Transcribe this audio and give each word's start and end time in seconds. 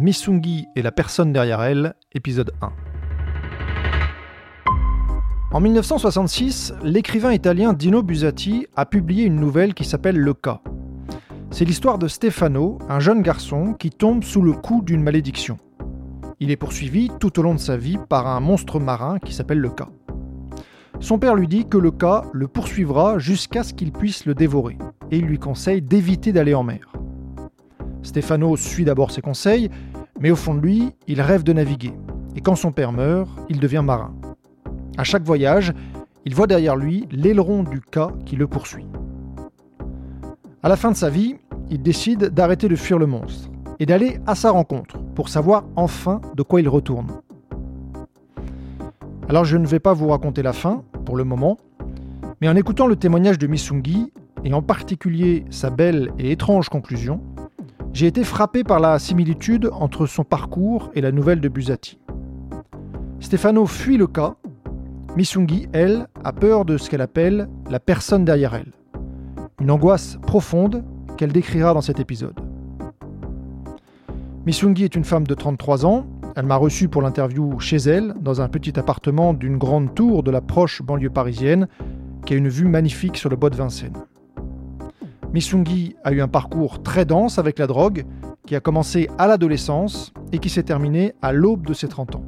Missungi 0.00 0.66
et 0.76 0.82
la 0.82 0.92
personne 0.92 1.30
derrière 1.30 1.60
elle, 1.62 1.94
épisode 2.14 2.52
1. 2.62 2.72
En 5.52 5.60
1966, 5.60 6.72
l'écrivain 6.82 7.34
italien 7.34 7.74
Dino 7.74 8.02
Buzzati 8.02 8.66
a 8.76 8.86
publié 8.86 9.24
une 9.24 9.36
nouvelle 9.36 9.74
qui 9.74 9.84
s'appelle 9.84 10.16
Le 10.16 10.32
cas. 10.32 10.62
C'est 11.50 11.66
l'histoire 11.66 11.98
de 11.98 12.08
Stefano, 12.08 12.78
un 12.88 12.98
jeune 12.98 13.20
garçon 13.20 13.74
qui 13.74 13.90
tombe 13.90 14.24
sous 14.24 14.40
le 14.40 14.52
coup 14.52 14.80
d'une 14.80 15.02
malédiction. 15.02 15.58
Il 16.38 16.50
est 16.50 16.56
poursuivi 16.56 17.10
tout 17.20 17.38
au 17.38 17.42
long 17.42 17.54
de 17.54 17.60
sa 17.60 17.76
vie 17.76 17.98
par 18.08 18.26
un 18.26 18.40
monstre 18.40 18.80
marin 18.80 19.18
qui 19.18 19.34
s'appelle 19.34 19.58
le 19.58 19.70
cas. 19.70 19.90
Son 21.00 21.18
père 21.18 21.34
lui 21.34 21.46
dit 21.46 21.68
que 21.68 21.76
le 21.76 21.90
cas 21.90 22.24
le 22.32 22.48
poursuivra 22.48 23.18
jusqu'à 23.18 23.62
ce 23.62 23.74
qu'il 23.74 23.92
puisse 23.92 24.24
le 24.24 24.34
dévorer, 24.34 24.78
et 25.10 25.18
il 25.18 25.26
lui 25.26 25.38
conseille 25.38 25.82
d'éviter 25.82 26.32
d'aller 26.32 26.54
en 26.54 26.62
mer. 26.62 26.90
Stefano 28.02 28.56
suit 28.56 28.84
d'abord 28.84 29.10
ses 29.10 29.20
conseils, 29.20 29.70
mais 30.20 30.30
au 30.30 30.36
fond 30.36 30.54
de 30.54 30.60
lui, 30.60 30.92
il 31.08 31.20
rêve 31.20 31.42
de 31.42 31.52
naviguer. 31.52 31.92
Et 32.36 32.40
quand 32.40 32.54
son 32.54 32.70
père 32.70 32.92
meurt, 32.92 33.28
il 33.48 33.58
devient 33.58 33.82
marin. 33.84 34.14
À 34.96 35.04
chaque 35.04 35.24
voyage, 35.24 35.72
il 36.26 36.34
voit 36.34 36.46
derrière 36.46 36.76
lui 36.76 37.08
l'aileron 37.10 37.62
du 37.62 37.80
cas 37.80 38.10
qui 38.26 38.36
le 38.36 38.46
poursuit. 38.46 38.86
À 40.62 40.68
la 40.68 40.76
fin 40.76 40.90
de 40.90 40.96
sa 40.96 41.08
vie, 41.08 41.36
il 41.70 41.82
décide 41.82 42.26
d'arrêter 42.26 42.68
de 42.68 42.76
fuir 42.76 42.98
le 42.98 43.06
monstre 43.06 43.48
et 43.78 43.86
d'aller 43.86 44.20
à 44.26 44.34
sa 44.34 44.50
rencontre 44.50 44.98
pour 45.14 45.30
savoir 45.30 45.64
enfin 45.74 46.20
de 46.36 46.42
quoi 46.42 46.60
il 46.60 46.68
retourne. 46.68 47.08
Alors 49.28 49.44
je 49.44 49.56
ne 49.56 49.66
vais 49.66 49.78
pas 49.78 49.94
vous 49.94 50.08
raconter 50.08 50.42
la 50.42 50.52
fin 50.52 50.82
pour 51.06 51.16
le 51.16 51.24
moment, 51.24 51.56
mais 52.40 52.48
en 52.48 52.56
écoutant 52.56 52.86
le 52.86 52.96
témoignage 52.96 53.38
de 53.38 53.46
Misungi, 53.46 54.12
et 54.44 54.52
en 54.54 54.62
particulier 54.62 55.44
sa 55.50 55.70
belle 55.70 56.12
et 56.18 56.32
étrange 56.32 56.68
conclusion, 56.68 57.20
j'ai 57.92 58.06
été 58.06 58.24
frappé 58.24 58.64
par 58.64 58.80
la 58.80 58.98
similitude 58.98 59.68
entre 59.72 60.06
son 60.06 60.24
parcours 60.24 60.90
et 60.94 61.00
la 61.00 61.12
nouvelle 61.12 61.40
de 61.40 61.48
Busati. 61.48 61.98
Stefano 63.18 63.66
fuit 63.66 63.96
le 63.96 64.06
cas, 64.06 64.36
Misungi, 65.16 65.68
elle, 65.72 66.06
a 66.22 66.32
peur 66.32 66.64
de 66.64 66.78
ce 66.78 66.88
qu'elle 66.88 67.00
appelle 67.00 67.48
la 67.68 67.80
personne 67.80 68.24
derrière 68.24 68.54
elle. 68.54 68.72
Une 69.60 69.72
angoisse 69.72 70.18
profonde 70.22 70.84
qu'elle 71.16 71.32
décrira 71.32 71.74
dans 71.74 71.80
cet 71.80 71.98
épisode. 71.98 72.38
Misungi 74.46 74.84
est 74.84 74.94
une 74.94 75.04
femme 75.04 75.26
de 75.26 75.34
33 75.34 75.84
ans. 75.84 76.06
Elle 76.36 76.46
m'a 76.46 76.56
reçu 76.56 76.88
pour 76.88 77.02
l'interview 77.02 77.58
chez 77.58 77.76
elle, 77.76 78.14
dans 78.20 78.40
un 78.40 78.48
petit 78.48 78.78
appartement 78.78 79.34
d'une 79.34 79.58
grande 79.58 79.94
tour 79.94 80.22
de 80.22 80.30
la 80.30 80.40
proche 80.40 80.80
banlieue 80.80 81.10
parisienne, 81.10 81.66
qui 82.24 82.34
a 82.34 82.36
une 82.36 82.48
vue 82.48 82.68
magnifique 82.68 83.16
sur 83.16 83.28
le 83.28 83.36
bois 83.36 83.50
de 83.50 83.56
Vincennes. 83.56 83.98
Misungi 85.32 85.94
a 86.02 86.12
eu 86.12 86.20
un 86.20 86.28
parcours 86.28 86.82
très 86.82 87.04
dense 87.04 87.38
avec 87.38 87.58
la 87.58 87.68
drogue, 87.68 88.04
qui 88.46 88.56
a 88.56 88.60
commencé 88.60 89.08
à 89.16 89.28
l'adolescence 89.28 90.12
et 90.32 90.38
qui 90.38 90.50
s'est 90.50 90.64
terminé 90.64 91.14
à 91.22 91.32
l'aube 91.32 91.66
de 91.66 91.72
ses 91.72 91.86
30 91.86 92.16
ans. 92.16 92.24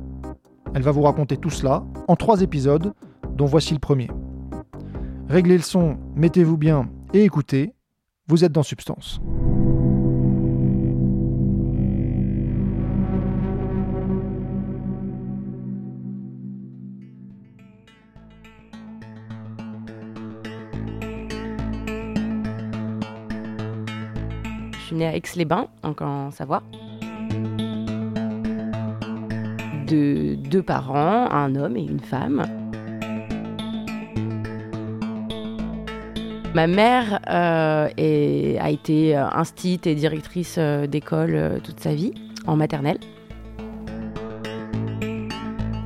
Elle 0.75 0.83
va 0.83 0.93
vous 0.93 1.03
raconter 1.03 1.37
tout 1.37 1.51
cela 1.51 1.85
en 2.07 2.15
trois 2.15 2.43
épisodes, 2.43 2.93
dont 3.35 3.47
voici 3.47 3.75
le 3.75 3.81
premier. 3.81 4.09
Réglez 5.29 5.57
le 5.57 5.63
son, 5.63 5.99
mettez-vous 6.15 6.57
bien 6.57 6.89
et 7.13 7.25
écoutez, 7.25 7.75
vous 8.29 8.45
êtes 8.45 8.53
dans 8.53 8.63
Substance. 8.63 9.21
À 25.07 25.17
Aix-les-Bains, 25.17 25.67
donc 25.83 26.01
en 26.01 26.31
Savoie. 26.31 26.63
De 29.87 30.35
deux 30.35 30.63
parents, 30.63 31.31
un 31.31 31.55
homme 31.55 31.77
et 31.77 31.83
une 31.83 32.01
femme. 32.01 32.47
Ma 36.55 36.67
mère 36.67 37.21
euh, 37.31 37.89
a 38.61 38.71
été 38.71 39.17
euh, 39.17 39.27
instite 39.31 39.87
et 39.87 39.95
directrice 39.95 40.57
euh, 40.59 40.87
d'école 40.87 41.61
toute 41.65 41.81
sa 41.81 41.95
vie, 41.95 42.13
en 42.47 42.57
maternelle. 42.57 42.99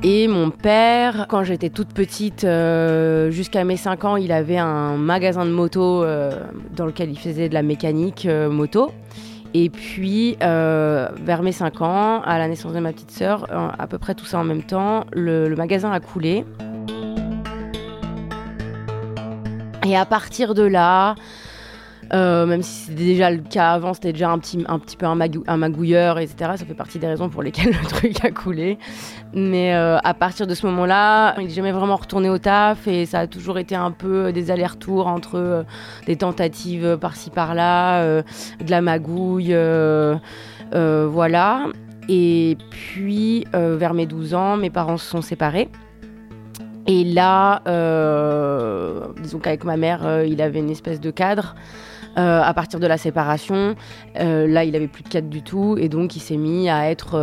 Et 0.09 0.29
mon 0.29 0.51
père, 0.51 1.25
quand 1.27 1.43
j'étais 1.43 1.69
toute 1.69 1.89
petite, 1.89 2.45
euh, 2.45 3.29
jusqu'à 3.29 3.65
mes 3.65 3.75
5 3.75 4.05
ans, 4.05 4.15
il 4.15 4.31
avait 4.31 4.57
un 4.57 4.95
magasin 4.95 5.43
de 5.43 5.51
moto 5.51 6.01
euh, 6.01 6.31
dans 6.73 6.85
lequel 6.85 7.11
il 7.11 7.19
faisait 7.19 7.49
de 7.49 7.53
la 7.53 7.61
mécanique 7.61 8.25
euh, 8.25 8.49
moto. 8.49 8.93
Et 9.53 9.69
puis, 9.69 10.37
vers 10.39 11.43
mes 11.43 11.51
5 11.51 11.81
ans, 11.81 12.21
à 12.21 12.37
la 12.37 12.47
naissance 12.47 12.71
de 12.71 12.79
ma 12.79 12.93
petite 12.93 13.11
sœur, 13.11 13.47
à 13.51 13.85
peu 13.87 13.97
près 13.97 14.15
tout 14.15 14.23
ça 14.23 14.39
en 14.39 14.45
même 14.45 14.63
temps, 14.63 15.03
le 15.11 15.53
magasin 15.55 15.91
a 15.91 15.99
coulé. 15.99 16.45
Et 19.85 19.97
à 19.97 20.05
partir 20.05 20.53
de 20.53 20.63
là, 20.63 21.15
euh, 22.13 22.45
même 22.45 22.61
si 22.61 22.85
c'était 22.85 23.03
déjà 23.05 23.29
le 23.31 23.39
cas 23.39 23.71
avant, 23.71 23.93
c'était 23.93 24.13
déjà 24.13 24.29
un 24.29 24.39
petit, 24.39 24.63
un 24.67 24.79
petit 24.79 24.97
peu 24.97 25.05
un, 25.05 25.15
magou- 25.15 25.43
un 25.47 25.57
magouilleur, 25.57 26.19
etc. 26.19 26.51
Ça 26.55 26.65
fait 26.65 26.73
partie 26.73 26.99
des 26.99 27.07
raisons 27.07 27.29
pour 27.29 27.43
lesquelles 27.43 27.71
le 27.71 27.87
truc 27.89 28.23
a 28.23 28.31
coulé. 28.31 28.77
Mais 29.33 29.73
euh, 29.73 29.97
à 30.03 30.13
partir 30.13 30.47
de 30.47 30.53
ce 30.55 30.65
moment-là, 30.67 31.35
il 31.39 31.47
n'est 31.47 31.53
jamais 31.53 31.71
vraiment 31.71 31.95
retourné 31.95 32.29
au 32.29 32.37
taf 32.37 32.87
et 32.87 33.05
ça 33.05 33.19
a 33.19 33.27
toujours 33.27 33.57
été 33.59 33.75
un 33.75 33.91
peu 33.91 34.31
des 34.31 34.51
allers-retours 34.51 35.07
entre 35.07 35.35
euh, 35.37 35.63
des 36.05 36.15
tentatives 36.15 36.97
par-ci 36.99 37.29
par-là, 37.29 38.21
de 38.21 38.71
la 38.71 38.81
magouille, 38.81 39.55
voilà. 40.71 41.65
Et 42.09 42.57
puis, 42.69 43.45
vers 43.53 43.93
mes 43.93 44.05
12 44.05 44.33
ans, 44.33 44.57
mes 44.57 44.69
parents 44.69 44.97
se 44.97 45.09
sont 45.09 45.21
séparés. 45.21 45.69
Et 46.87 47.03
là, 47.03 47.61
euh, 47.67 49.07
disons 49.21 49.39
qu'avec 49.39 49.65
ma 49.65 49.75
mère, 49.75 50.05
euh, 50.05 50.25
il 50.25 50.41
avait 50.41 50.59
une 50.59 50.69
espèce 50.69 51.01
de 51.01 51.11
cadre. 51.11 51.55
Euh, 52.17 52.41
à 52.41 52.53
partir 52.53 52.79
de 52.79 52.87
la 52.87 52.97
séparation, 52.97 53.75
là, 54.15 54.63
il 54.63 54.75
avait 54.75 54.87
plus 54.87 55.03
de 55.03 55.09
cadre 55.09 55.27
du 55.27 55.43
tout, 55.43 55.75
et 55.77 55.87
donc 55.87 56.15
il 56.15 56.19
s'est 56.19 56.37
mis 56.37 56.67
à 56.67 56.89
être 56.89 57.15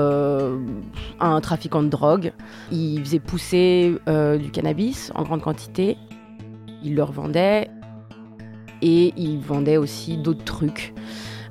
un 1.19 1.41
trafiquant 1.41 1.83
de 1.83 1.89
drogue. 1.89 2.33
Il 2.71 3.01
faisait 3.01 3.19
pousser 3.19 3.97
du 4.07 4.51
cannabis 4.53 5.11
en 5.17 5.25
grande 5.25 5.43
quantité. 5.43 5.97
Il 6.85 6.95
le 6.95 7.03
revendait, 7.03 7.71
et 8.83 9.13
il 9.17 9.41
vendait 9.41 9.79
aussi 9.79 10.17
d'autres 10.17 10.45
trucs. 10.45 10.95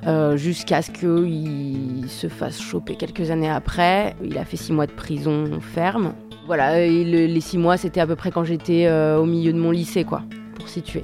Euh, 0.08 0.36
Jusqu'à 0.36 0.81
ce 0.81 0.91
qu'il 0.91 2.09
se 2.09 2.28
fasse 2.28 2.59
choper 2.59 2.96
quelques 2.96 3.31
années 3.31 3.50
après. 3.50 4.16
Il 4.24 4.38
a 4.38 4.44
fait 4.44 4.57
six 4.57 4.74
mois 4.74 4.86
de 4.86 4.92
prison 4.92 5.60
ferme. 5.62 6.13
Voilà, 6.45 6.77
les 6.77 7.42
six 7.42 7.57
mois, 7.57 7.77
c'était 7.77 8.01
à 8.01 8.07
peu 8.07 8.18
près 8.18 8.30
quand 8.30 8.44
j'étais 8.44 8.86
euh, 8.86 9.18
au 9.18 9.25
milieu 9.25 9.54
de 9.54 9.57
mon 9.57 9.72
lycée, 9.72 10.04
quoi, 10.04 10.24
pour 10.56 10.68
situer. 10.68 11.04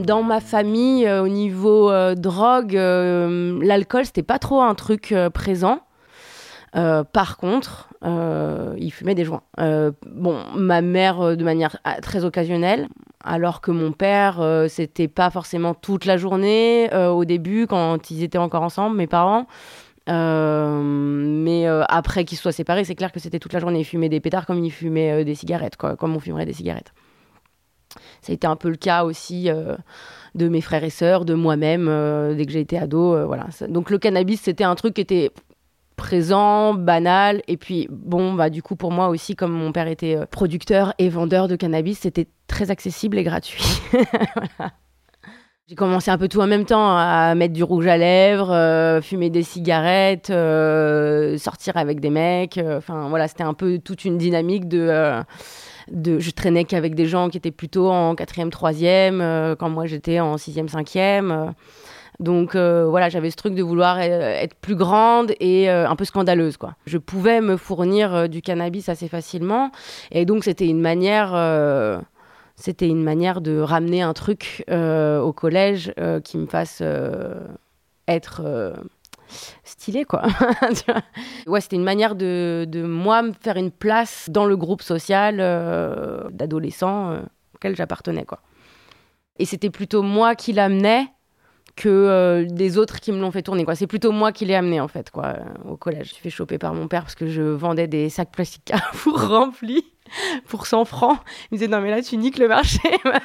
Dans 0.00 0.24
ma 0.24 0.40
famille, 0.40 1.06
euh, 1.06 1.22
au 1.22 1.28
niveau 1.28 1.92
drogue, 2.16 2.72
l'alcool, 2.74 4.04
c'était 4.04 4.24
pas 4.24 4.40
trop 4.40 4.62
un 4.62 4.74
truc 4.74 5.14
présent. 5.32 5.80
Euh, 6.76 7.04
par 7.04 7.36
contre, 7.36 7.88
euh, 8.04 8.74
il 8.78 8.90
fumait 8.92 9.14
des 9.14 9.24
joints. 9.24 9.42
Euh, 9.60 9.92
bon, 10.06 10.38
ma 10.56 10.80
mère 10.80 11.36
de 11.36 11.44
manière 11.44 11.78
très 12.02 12.24
occasionnelle, 12.24 12.88
alors 13.22 13.60
que 13.60 13.70
mon 13.70 13.92
père, 13.92 14.42
c'était 14.68 15.08
pas 15.08 15.30
forcément 15.30 15.74
toute 15.74 16.04
la 16.04 16.16
journée 16.16 16.90
au 16.94 17.24
début 17.24 17.66
quand 17.66 18.10
ils 18.10 18.22
étaient 18.22 18.38
encore 18.38 18.62
ensemble, 18.62 18.96
mes 18.96 19.06
parents. 19.06 19.46
Mais 20.08 21.66
après 21.88 22.24
qu'ils 22.24 22.38
soient 22.38 22.52
séparés, 22.52 22.84
c'est 22.84 22.94
clair 22.94 23.12
que 23.12 23.20
c'était 23.20 23.38
toute 23.38 23.52
la 23.52 23.60
journée. 23.60 23.80
Il 23.80 23.84
fumait 23.84 24.08
des 24.08 24.20
pétards 24.20 24.46
comme 24.46 24.62
il 24.62 24.70
fumait 24.70 25.22
euh, 25.22 25.24
des 25.24 25.34
cigarettes, 25.34 25.76
comme 25.76 26.16
on 26.16 26.20
fumerait 26.20 26.46
des 26.46 26.52
cigarettes. 26.52 26.92
Ça 28.20 28.32
a 28.32 28.34
été 28.34 28.46
un 28.46 28.56
peu 28.56 28.68
le 28.68 28.76
cas 28.76 29.04
aussi 29.04 29.48
de 30.34 30.48
mes 30.48 30.60
frères 30.60 30.82
et 30.82 30.90
sœurs, 30.90 31.24
de 31.24 31.34
moi-même, 31.34 31.86
dès 32.34 32.44
que 32.44 32.50
j'ai 32.50 32.60
été 32.60 32.76
ado. 32.76 33.24
voilà. 33.26 33.46
Donc 33.68 33.90
le 33.90 33.98
cannabis, 33.98 34.40
c'était 34.40 34.64
un 34.64 34.74
truc 34.74 34.94
qui 34.94 35.02
était 35.02 35.30
présent, 35.96 36.74
banal. 36.74 37.42
Et 37.48 37.56
puis, 37.56 37.88
bon, 37.90 38.34
bah, 38.34 38.50
du 38.50 38.62
coup, 38.62 38.76
pour 38.76 38.92
moi 38.92 39.08
aussi, 39.08 39.36
comme 39.36 39.52
mon 39.52 39.72
père 39.72 39.88
était 39.88 40.16
euh, 40.16 40.26
producteur 40.26 40.94
et 40.98 41.08
vendeur 41.08 41.48
de 41.48 41.56
cannabis, 41.56 42.00
c'était 42.00 42.28
très 42.46 42.70
accessible 42.70 43.18
et 43.18 43.24
gratuit. 43.24 43.64
J'ai 45.66 45.76
commencé 45.76 46.10
un 46.10 46.18
peu 46.18 46.28
tout 46.28 46.40
en 46.40 46.46
même 46.46 46.66
temps, 46.66 46.94
à 46.94 47.34
mettre 47.34 47.54
du 47.54 47.64
rouge 47.64 47.86
à 47.86 47.96
lèvres, 47.96 48.52
euh, 48.52 49.00
fumer 49.00 49.30
des 49.30 49.42
cigarettes, 49.42 50.28
euh, 50.28 51.38
sortir 51.38 51.78
avec 51.78 52.00
des 52.00 52.10
mecs. 52.10 52.60
Enfin, 52.62 53.08
voilà, 53.08 53.28
c'était 53.28 53.44
un 53.44 53.54
peu 53.54 53.78
toute 53.78 54.04
une 54.04 54.18
dynamique 54.18 54.68
de. 54.68 55.22
je 55.88 56.30
traînais 56.32 56.64
qu'avec 56.64 56.94
des 56.94 57.06
gens 57.06 57.30
qui 57.30 57.38
étaient 57.38 57.50
plutôt 57.50 57.90
en 57.90 58.14
quatrième, 58.14 58.50
troisième, 58.50 59.20
quand 59.58 59.70
moi 59.70 59.86
j'étais 59.86 60.20
en 60.20 60.36
sixième, 60.36 60.68
cinquième. 60.68 61.54
Donc 62.20 62.54
euh, 62.54 62.86
voilà, 62.88 63.08
j'avais 63.08 63.30
ce 63.30 63.36
truc 63.36 63.54
de 63.54 63.62
vouloir 63.62 63.96
euh, 63.98 64.00
être 64.00 64.54
plus 64.54 64.76
grande 64.76 65.32
et 65.40 65.68
euh, 65.68 65.88
un 65.88 65.96
peu 65.96 66.04
scandaleuse 66.04 66.56
quoi. 66.56 66.76
Je 66.86 66.98
pouvais 66.98 67.40
me 67.40 67.56
fournir 67.56 68.28
du 68.28 68.40
cannabis 68.42 68.88
assez 68.88 69.08
facilement 69.08 69.70
et 70.10 70.24
donc 70.24 70.44
c'était 70.44 70.66
une 70.66 70.80
manière 70.80 71.32
c'était 72.56 72.86
une 72.88 73.02
manière 73.02 73.40
de 73.40 73.58
ramener 73.58 74.02
un 74.02 74.12
truc 74.12 74.64
au 74.70 75.32
collège 75.32 75.92
qui 76.24 76.38
me 76.38 76.46
fasse 76.46 76.82
être 78.06 78.74
stylé 79.64 80.04
quoi. 80.04 80.22
ouais, 81.46 81.60
c'était 81.60 81.76
une 81.76 81.84
manière 81.84 82.14
de, 82.14 82.66
de, 82.68 82.82
moi 82.82 83.22
me 83.22 83.32
faire 83.32 83.56
une 83.56 83.72
place 83.72 84.28
dans 84.30 84.44
le 84.44 84.56
groupe 84.56 84.82
social 84.82 85.38
d'adolescents 86.30 87.18
auquel 87.54 87.74
j'appartenais 87.74 88.24
quoi. 88.24 88.40
Et 89.38 89.46
c'était 89.46 89.70
plutôt 89.70 90.02
moi 90.02 90.36
qui 90.36 90.52
l'amenais 90.52 91.08
que 91.76 91.88
euh, 91.88 92.44
des 92.44 92.78
autres 92.78 93.00
qui 93.00 93.10
me 93.12 93.20
l'ont 93.20 93.30
fait 93.30 93.42
tourner. 93.42 93.64
Quoi. 93.64 93.74
C'est 93.74 93.86
plutôt 93.86 94.12
moi 94.12 94.32
qui 94.32 94.44
l'ai 94.44 94.54
amené 94.54 94.80
en 94.80 94.88
fait 94.88 95.10
quoi, 95.10 95.26
euh, 95.26 95.70
au 95.70 95.76
collège. 95.76 96.08
Je 96.08 96.12
suis 96.14 96.22
fait 96.22 96.30
choper 96.30 96.58
par 96.58 96.74
mon 96.74 96.88
père 96.88 97.02
parce 97.02 97.14
que 97.14 97.26
je 97.26 97.42
vendais 97.42 97.86
des 97.88 98.08
sacs 98.08 98.30
plastiques 98.30 98.72
pour 99.02 99.20
remplis 99.28 99.84
pour 100.46 100.66
100 100.66 100.84
francs. 100.84 101.18
Il 101.50 101.54
me 101.54 101.58
disait 101.58 101.68
non 101.68 101.80
mais 101.80 101.90
là 101.90 102.02
tu 102.02 102.16
niques 102.16 102.38
le 102.38 102.48
marché. 102.48 102.78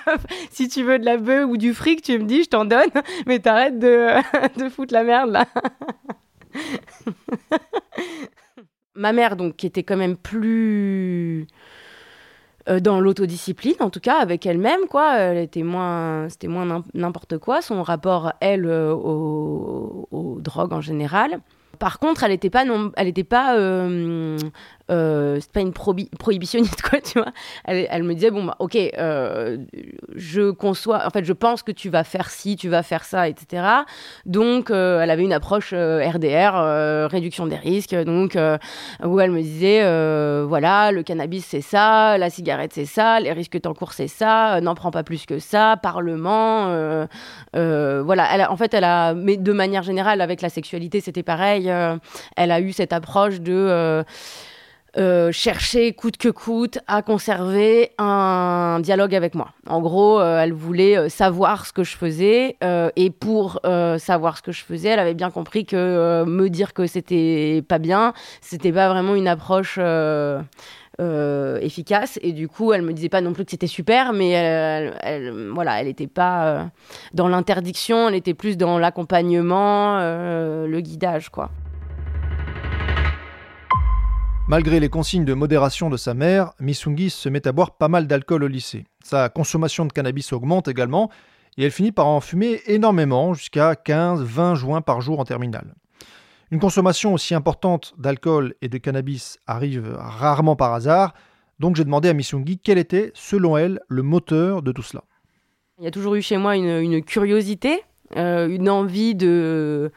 si 0.52 0.68
tu 0.68 0.84
veux 0.84 0.98
de 0.98 1.06
la 1.06 1.18
bœuf 1.18 1.48
ou 1.48 1.58
du 1.58 1.74
fric, 1.74 2.02
tu 2.02 2.18
me 2.18 2.24
dis 2.24 2.44
je 2.44 2.50
t'en 2.50 2.66
donne, 2.66 2.90
mais 3.28 3.40
t'arrêtes 3.40 3.78
de, 3.78 4.08
de 4.60 4.70
foutre 4.70 4.94
la 4.94 5.04
merde 5.04 5.32
là. 5.32 5.46
Ma 8.96 9.14
mère 9.14 9.36
donc 9.36 9.56
qui 9.56 9.68
était 9.68 9.84
quand 9.84 9.98
même 9.98 10.18
plus 10.18 11.46
euh, 12.70 12.80
dans 12.80 13.00
l'autodiscipline, 13.00 13.76
en 13.80 13.90
tout 13.90 14.00
cas 14.00 14.18
avec 14.20 14.46
elle-même, 14.46 14.82
quoi. 14.90 15.18
Elle 15.18 15.38
était 15.38 15.64
moins, 15.64 16.30
c'était 16.30 16.48
moins 16.48 16.84
n'importe 16.94 17.38
quoi. 17.38 17.62
Son 17.62 17.82
rapport, 17.84 18.34
elle, 18.42 18.66
euh, 18.66 18.94
aux 18.94 20.38
drogues 20.40 20.74
en 20.74 20.82
général. 20.82 21.40
Par 21.80 22.00
contre, 22.00 22.24
elle 22.24 22.32
n'était 22.32 22.50
pas, 22.50 22.66
non, 22.66 22.92
elle 22.98 23.08
était 23.08 23.24
pas, 23.24 23.58
euh, 23.58 24.38
euh, 24.90 25.38
c'est 25.40 25.52
pas 25.52 25.62
une 25.62 25.74
prohibitionniste 25.74 26.82
quoi, 26.82 27.00
tu 27.02 27.20
vois. 27.20 27.32
Elle, 27.66 28.04
me 28.04 28.14
disait 28.14 28.32
bon 28.32 28.44
bah 28.44 28.56
ok, 28.60 28.76
euh, 28.76 29.58
je 30.16 30.52
conçois, 30.52 31.06
en 31.06 31.10
fait, 31.10 31.24
je 31.24 31.34
pense 31.34 31.64
que 31.64 31.72
tu 31.72 31.90
vas 31.90 32.04
faire 32.04 32.30
ci, 32.30 32.56
tu 32.56 32.70
vas 32.70 32.84
faire 32.84 33.04
ça, 33.04 33.28
etc. 33.28 33.64
Donc, 34.26 34.70
elle 34.72 35.10
avait 35.10 35.24
une 35.24 35.34
approche 35.34 35.74
RDR, 35.74 37.10
réduction 37.10 37.48
des 37.48 37.58
risques, 37.58 37.96
donc 37.96 38.38
où 39.04 39.20
elle 39.20 39.32
me 39.32 39.42
disait 39.42 39.82
voilà, 40.44 40.92
le 40.92 41.04
cannabis 41.04 41.46
c'est 41.46 41.62
ça, 41.62 42.18
la 42.18 42.30
cigarette 42.30 42.72
c'est 42.74 42.86
ça, 42.86 43.20
les 43.20 43.32
risques 43.32 43.54
que 43.54 43.58
t'encours 43.58 43.94
c'est 43.94 44.08
ça, 44.08 44.62
n'en 44.62 44.76
prends 44.76 44.92
pas 44.92 45.04
plus 45.04 45.26
que 45.26 45.40
ça, 45.40 45.78
parlement, 45.82 47.06
voilà. 47.54 48.52
En 48.52 48.58
fait, 48.58 48.74
elle 48.74 48.84
a, 48.84 49.14
mais 49.14 49.38
de 49.38 49.54
manière 49.54 49.84
générale 49.84 50.22
avec 50.22 50.42
la 50.42 50.50
sexualité 50.50 51.02
c'était 51.02 51.24
pareil. 51.24 51.70
Euh, 51.70 51.98
elle 52.36 52.52
a 52.52 52.62
eu 52.62 52.72
cette 52.72 52.94
approche 52.94 53.42
de 53.42 54.04
euh, 54.98 55.10
euh, 55.20 55.32
chercher 55.32 55.94
coûte 55.94 56.18
que 56.18 56.30
coûte 56.30 56.80
à 56.88 57.02
conserver 57.02 57.92
un 57.98 58.80
dialogue 58.82 59.16
avec 59.16 59.36
moi. 59.36 59.50
En 59.68 59.82
gros, 59.82 60.22
elle 60.22 60.54
voulait 60.54 61.10
savoir 61.10 61.66
ce 61.66 61.74
que 61.74 61.84
je 61.84 61.96
faisais 61.96 62.58
et 62.96 63.10
pour 63.10 63.60
savoir 63.98 64.38
ce 64.38 64.42
que 64.42 64.52
je 64.52 64.64
faisais, 64.64 64.90
elle 64.90 65.00
avait 65.00 65.14
bien 65.14 65.30
compris 65.30 65.66
que 65.66 66.24
me 66.26 66.50
dire 66.50 66.74
que 66.74 66.86
c'était 66.88 67.64
pas 67.68 67.80
bien, 67.80 68.14
c'était 68.42 68.72
pas 68.72 68.90
vraiment 68.90 69.16
une 69.16 69.28
approche 69.28 69.80
efficace 71.62 72.20
et 72.22 72.34
du 72.34 72.48
coup 72.48 72.74
elle 72.74 72.82
me 72.82 72.94
disait 72.94 73.10
pas 73.10 73.22
non 73.22 73.34
plus 73.34 73.46
que 73.46 73.52
c'était 73.52 73.68
super 73.68 74.14
mais 74.14 74.32
elle, 74.32 74.94
elle, 75.02 75.50
voilà 75.54 75.80
elle 75.80 75.88
n'était 75.88 76.08
pas 76.08 76.70
dans 77.14 77.30
l'interdiction 77.30 78.10
elle 78.10 78.16
était 78.16 78.34
plus 78.34 78.58
dans 78.58 78.78
l'accompagnement 78.78 80.00
le 80.00 80.80
guidage 80.82 81.30
quoi 81.30 81.52
Malgré 84.50 84.80
les 84.80 84.90
consignes 84.90 85.26
de 85.26 85.36
modération 85.36 85.92
de 85.92 85.96
sa 85.96 86.16
mère, 86.16 86.54
Misungis 86.60 87.12
se 87.12 87.30
met 87.30 87.48
à 87.48 87.52
boire 87.52 87.78
pas 87.78 87.88
mal 87.88 88.08
d'alcool 88.08 88.44
au 88.44 88.48
lycée. 88.48 88.88
Sa 89.04 89.30
consommation 89.30 89.86
de 89.86 89.94
cannabis 89.94 90.34
augmente 90.34 90.68
également 90.68 91.12
et 91.56 91.66
elle 91.66 91.72
finit 91.72 91.92
par 91.92 92.08
en 92.08 92.20
fumer 92.20 92.60
énormément, 92.66 93.36
jusqu'à 93.36 93.74
15-20 93.74 94.56
joints 94.56 94.82
par 94.82 95.02
jour 95.02 95.20
en 95.20 95.24
terminale. 95.24 95.76
Une 96.50 96.60
consommation 96.60 97.14
aussi 97.14 97.36
importante 97.36 97.94
d'alcool 98.00 98.56
et 98.64 98.70
de 98.70 98.80
cannabis 98.80 99.38
arrive 99.46 99.96
rarement 99.96 100.56
par 100.56 100.74
hasard, 100.74 101.14
donc 101.60 101.76
j'ai 101.76 101.84
demandé 101.84 102.10
à 102.10 102.14
Misungi 102.14 102.58
quel 102.58 102.80
était, 102.80 103.12
selon 103.14 103.56
elle, 103.56 103.80
le 103.88 104.02
moteur 104.02 104.64
de 104.64 104.72
tout 104.72 104.82
cela. 104.82 105.04
Il 105.78 105.84
y 105.84 105.88
a 105.88 105.92
toujours 105.92 106.16
eu 106.16 106.24
chez 106.24 106.38
moi 106.38 106.56
une 106.56 107.04
curiosité 107.04 107.84
euh, 108.18 108.48
une 108.48 108.70
envie 108.70 109.14
de, 109.14 109.92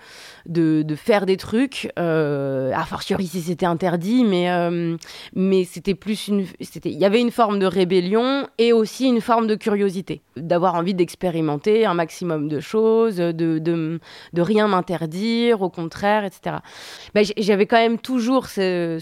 de, 0.47 0.94
faire 0.94 1.25
des 1.25 1.37
trucs, 1.37 1.91
euh, 1.99 2.73
a 2.75 2.85
fortiori 2.85 3.26
si 3.26 3.41
c'était 3.41 3.67
interdit, 3.67 4.25
mais, 4.25 4.50
euh, 4.50 4.97
mais 5.35 5.64
c'était 5.64 5.94
plus 5.94 6.29
une. 6.29 6.47
Il 6.85 6.99
y 6.99 7.05
avait 7.05 7.20
une 7.20 7.31
forme 7.31 7.59
de 7.59 7.67
rébellion 7.67 8.47
et 8.59 8.73
aussi 8.73 9.06
une 9.06 9.20
forme 9.20 9.47
de 9.47 9.55
curiosité, 9.55 10.23
d'avoir 10.37 10.75
envie 10.75 10.94
d'expérimenter 10.94 11.87
un 11.87 11.94
maximum 11.94 12.49
de 12.49 12.61
choses, 12.61 13.17
de, 13.17 13.32
de, 13.32 14.00
de 14.32 14.43
rien 14.43 14.69
m'interdire, 14.69 15.62
au 15.62 15.70
contraire, 15.70 16.25
etc. 16.25 16.56
Ben, 17.15 17.25
J'avais 17.38 17.67
quand 17.67 17.79
même 17.79 17.99
toujours 17.99 18.47
ce, 18.47 18.99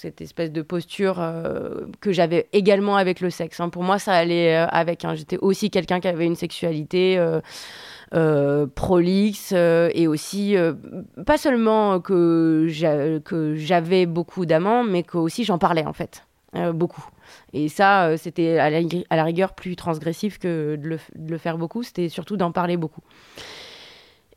cette 0.00 0.20
espèce 0.20 0.50
de 0.52 0.62
posture 0.62 1.20
euh, 1.20 1.86
que 2.00 2.12
j'avais 2.12 2.48
également 2.52 2.96
avec 2.96 3.20
le 3.20 3.30
sexe. 3.30 3.60
Hein. 3.60 3.68
Pour 3.68 3.82
moi, 3.82 3.98
ça 3.98 4.12
allait 4.12 4.54
avec. 4.54 5.04
Hein. 5.04 5.14
J'étais 5.14 5.38
aussi 5.38 5.70
quelqu'un 5.70 6.00
qui 6.00 6.08
avait 6.08 6.26
une 6.26 6.36
sexualité. 6.36 7.18
Euh, 8.12 8.66
prolixe 8.66 9.52
euh, 9.54 9.88
et 9.94 10.08
aussi 10.08 10.56
euh, 10.56 10.72
pas 11.26 11.38
seulement 11.38 12.00
que 12.00 12.66
j'avais 12.68 14.06
beaucoup 14.06 14.46
d'amants, 14.46 14.82
mais 14.82 15.04
que 15.04 15.16
aussi 15.16 15.44
j'en 15.44 15.58
parlais 15.58 15.86
en 15.86 15.92
fait. 15.92 16.26
beaucoup. 16.74 17.06
Et 17.52 17.68
ça, 17.68 18.16
c'était 18.16 18.58
à, 18.58 18.68
la 18.68 19.24
rigueur 19.24 19.54
plus 19.54 19.76
transgressif 19.76 20.40
que 20.40 20.74
de 20.74 20.98
le, 21.14 21.38
faire 21.38 21.56
beaucoup, 21.56 21.84
c'était 21.84 22.08
surtout 22.08 22.36
d'en 22.36 22.50
parler 22.50 22.76
beaucoup. 22.76 23.02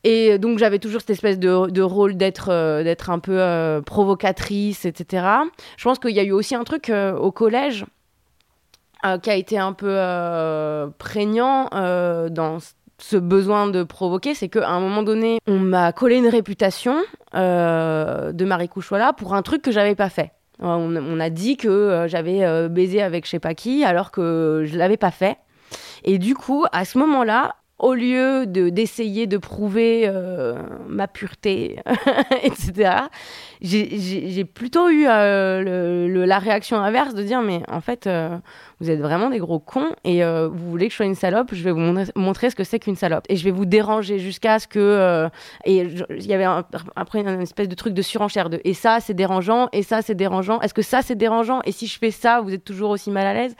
Et 0.03 0.37
donc 0.37 0.59
j'avais 0.59 0.79
toujours 0.79 1.01
cette 1.01 1.11
espèce 1.11 1.39
de, 1.39 1.81
rôle 1.81 2.17
d'être 2.17 2.49
d'être 2.83 3.09
un 3.09 3.19
peu 3.19 3.81
provocatrice, 3.85 4.83
etc. 4.85 5.25
Je 5.77 5.83
pense 5.83 5.99
qu'il 5.99 6.11
y 6.11 6.19
a 6.19 6.23
eu 6.23 6.31
aussi 6.31 6.55
un 6.55 6.65
truc 6.65 6.91
au 6.91 7.31
collège 7.31 7.85
qui 9.21 9.29
a 9.29 9.35
été 9.35 9.57
un 9.57 9.71
peu 9.71 9.97
prégnant 10.97 11.69
dans 12.29 12.59
ce 13.03 13.17
besoin 13.17 13.67
de 13.67 13.83
provoquer, 13.83 14.33
c'est 14.33 14.47
qu'à 14.47 14.69
un 14.69 14.79
moment 14.79 15.03
donné, 15.03 15.39
on 15.45 15.59
m'a 15.59 15.91
collé 15.91 16.15
une 16.15 16.27
réputation 16.27 16.95
euh, 17.35 18.31
de 18.31 18.45
Marie 18.45 18.69
Couchola 18.69 19.11
pour 19.11 19.33
un 19.33 19.41
truc 19.41 19.61
que 19.61 19.71
j'avais 19.71 19.95
pas 19.95 20.09
fait. 20.09 20.31
On, 20.59 21.19
a 21.19 21.29
dit 21.29 21.57
que 21.57 21.67
euh, 21.67 22.07
j'avais 22.07 22.45
euh, 22.45 22.69
baisé 22.69 23.01
avec 23.01 23.25
je 23.25 23.31
sais 23.31 23.39
pas 23.39 23.53
qui, 23.53 23.83
alors 23.83 24.11
que 24.11 24.63
je 24.65 24.77
l'avais 24.77 24.97
pas 24.97 25.11
fait. 25.11 25.37
Et 26.05 26.17
du 26.17 26.35
coup, 26.35 26.65
à 26.71 26.85
ce 26.85 26.97
moment-là, 26.99 27.55
au 27.79 27.93
lieu 27.93 28.45
de 28.45 28.69
d'essayer 28.69 29.27
de 29.27 29.37
prouver 29.37 30.09
ma 30.87 31.07
pureté, 31.07 31.79
etc., 32.43 32.91
j'ai 33.61 34.45
plutôt 34.45 34.89
eu 34.89 35.03
la 35.05 36.39
réaction 36.39 36.77
inverse 36.77 37.13
de 37.13 37.23
dire 37.23 37.41
mais 37.41 37.61
en 37.69 37.81
fait 37.81 38.09
vous 38.83 38.89
êtes 38.89 38.99
vraiment 38.99 39.29
des 39.29 39.39
gros 39.39 39.59
cons 39.59 39.95
et 40.03 40.25
euh, 40.25 40.49
vous 40.49 40.69
voulez 40.69 40.87
que 40.87 40.91
je 40.91 40.97
sois 40.97 41.05
une 41.05 41.15
salope, 41.15 41.53
je 41.53 41.63
vais 41.63 41.71
vous 41.71 41.79
montrer 42.15 42.49
ce 42.49 42.55
que 42.55 42.65
c'est 42.65 42.79
qu'une 42.79 42.97
salope. 42.97 43.23
Et 43.29 43.37
je 43.37 43.43
vais 43.45 43.51
vous 43.51 43.65
déranger 43.65 44.19
jusqu'à 44.19 44.59
ce 44.59 44.67
que... 44.67 44.79
Euh, 44.79 45.29
et 45.63 45.77
il 46.09 46.25
y 46.25 46.33
avait 46.33 46.47
après 46.97 47.21
une 47.21 47.41
espèce 47.41 47.69
de 47.69 47.75
truc 47.75 47.93
de 47.93 48.01
surenchère 48.01 48.49
de 48.49 48.59
et 48.65 48.73
ça 48.73 48.99
c'est 48.99 49.13
dérangeant, 49.13 49.69
et 49.71 49.83
ça 49.83 50.01
c'est 50.01 50.15
dérangeant, 50.15 50.59
est-ce 50.59 50.73
que 50.73 50.81
ça 50.81 51.01
c'est 51.01 51.15
dérangeant, 51.15 51.61
et 51.63 51.71
si 51.71 51.87
je 51.87 51.97
fais 51.97 52.11
ça, 52.11 52.41
vous 52.41 52.53
êtes 52.53 52.65
toujours 52.65 52.89
aussi 52.89 53.09
mal 53.09 53.25
à 53.25 53.33
l'aise? 53.33 53.55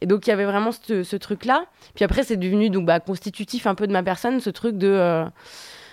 Et 0.00 0.06
donc 0.06 0.26
il 0.26 0.30
y 0.30 0.32
avait 0.32 0.46
vraiment 0.46 0.70
ce, 0.72 1.16
truc-là. 1.16 1.66
Puis 1.94 2.04
après 2.04 2.22
c'est 2.22 2.38
devenu 2.38 2.70
donc 2.70 2.86
bah, 2.86 2.98
constitutif 2.98 3.66
un 3.66 3.74
peu 3.74 3.86
de 3.86 3.92
ma 3.92 4.02
personne, 4.02 4.40
ce 4.40 4.50
truc 4.50 4.78
de... 4.78 4.88
Euh, 4.88 5.24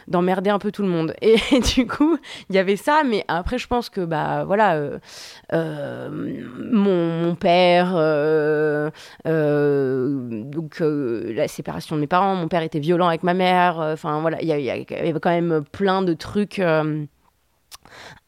d'emmerder 0.09 0.49
un 0.49 0.59
peu 0.59 0.71
tout 0.71 0.81
le 0.81 0.89
monde. 0.89 1.13
Et, 1.21 1.37
du 1.75 1.87
coup, 1.87 2.17
il 2.49 2.55
y 2.55 2.59
avait 2.59 2.75
ça, 2.75 3.03
mais 3.05 3.23
après, 3.27 3.57
je 3.57 3.67
pense 3.67 3.89
que, 3.89 4.01
bah 4.01 4.43
voilà, 4.43 4.75
euh, 4.75 4.99
euh, 5.53 6.09
mon, 6.71 7.35
père, 7.35 7.93
euh, 7.95 8.89
donc 9.25 10.79
la 10.81 11.47
séparation 11.47 11.95
de 11.95 12.01
mes 12.01 12.07
parents, 12.07 12.35
mon 12.35 12.47
père 12.47 12.63
était 12.63 12.79
violent 12.79 13.07
avec 13.07 13.23
ma 13.23 13.33
mère, 13.33 13.77
enfin 13.77 14.19
voilà, 14.21 14.41
il 14.41 14.47
y, 14.47 14.69
avait 14.69 15.19
quand 15.19 15.29
même 15.29 15.63
plein 15.71 16.01
de 16.01 16.13
trucs 16.13 16.59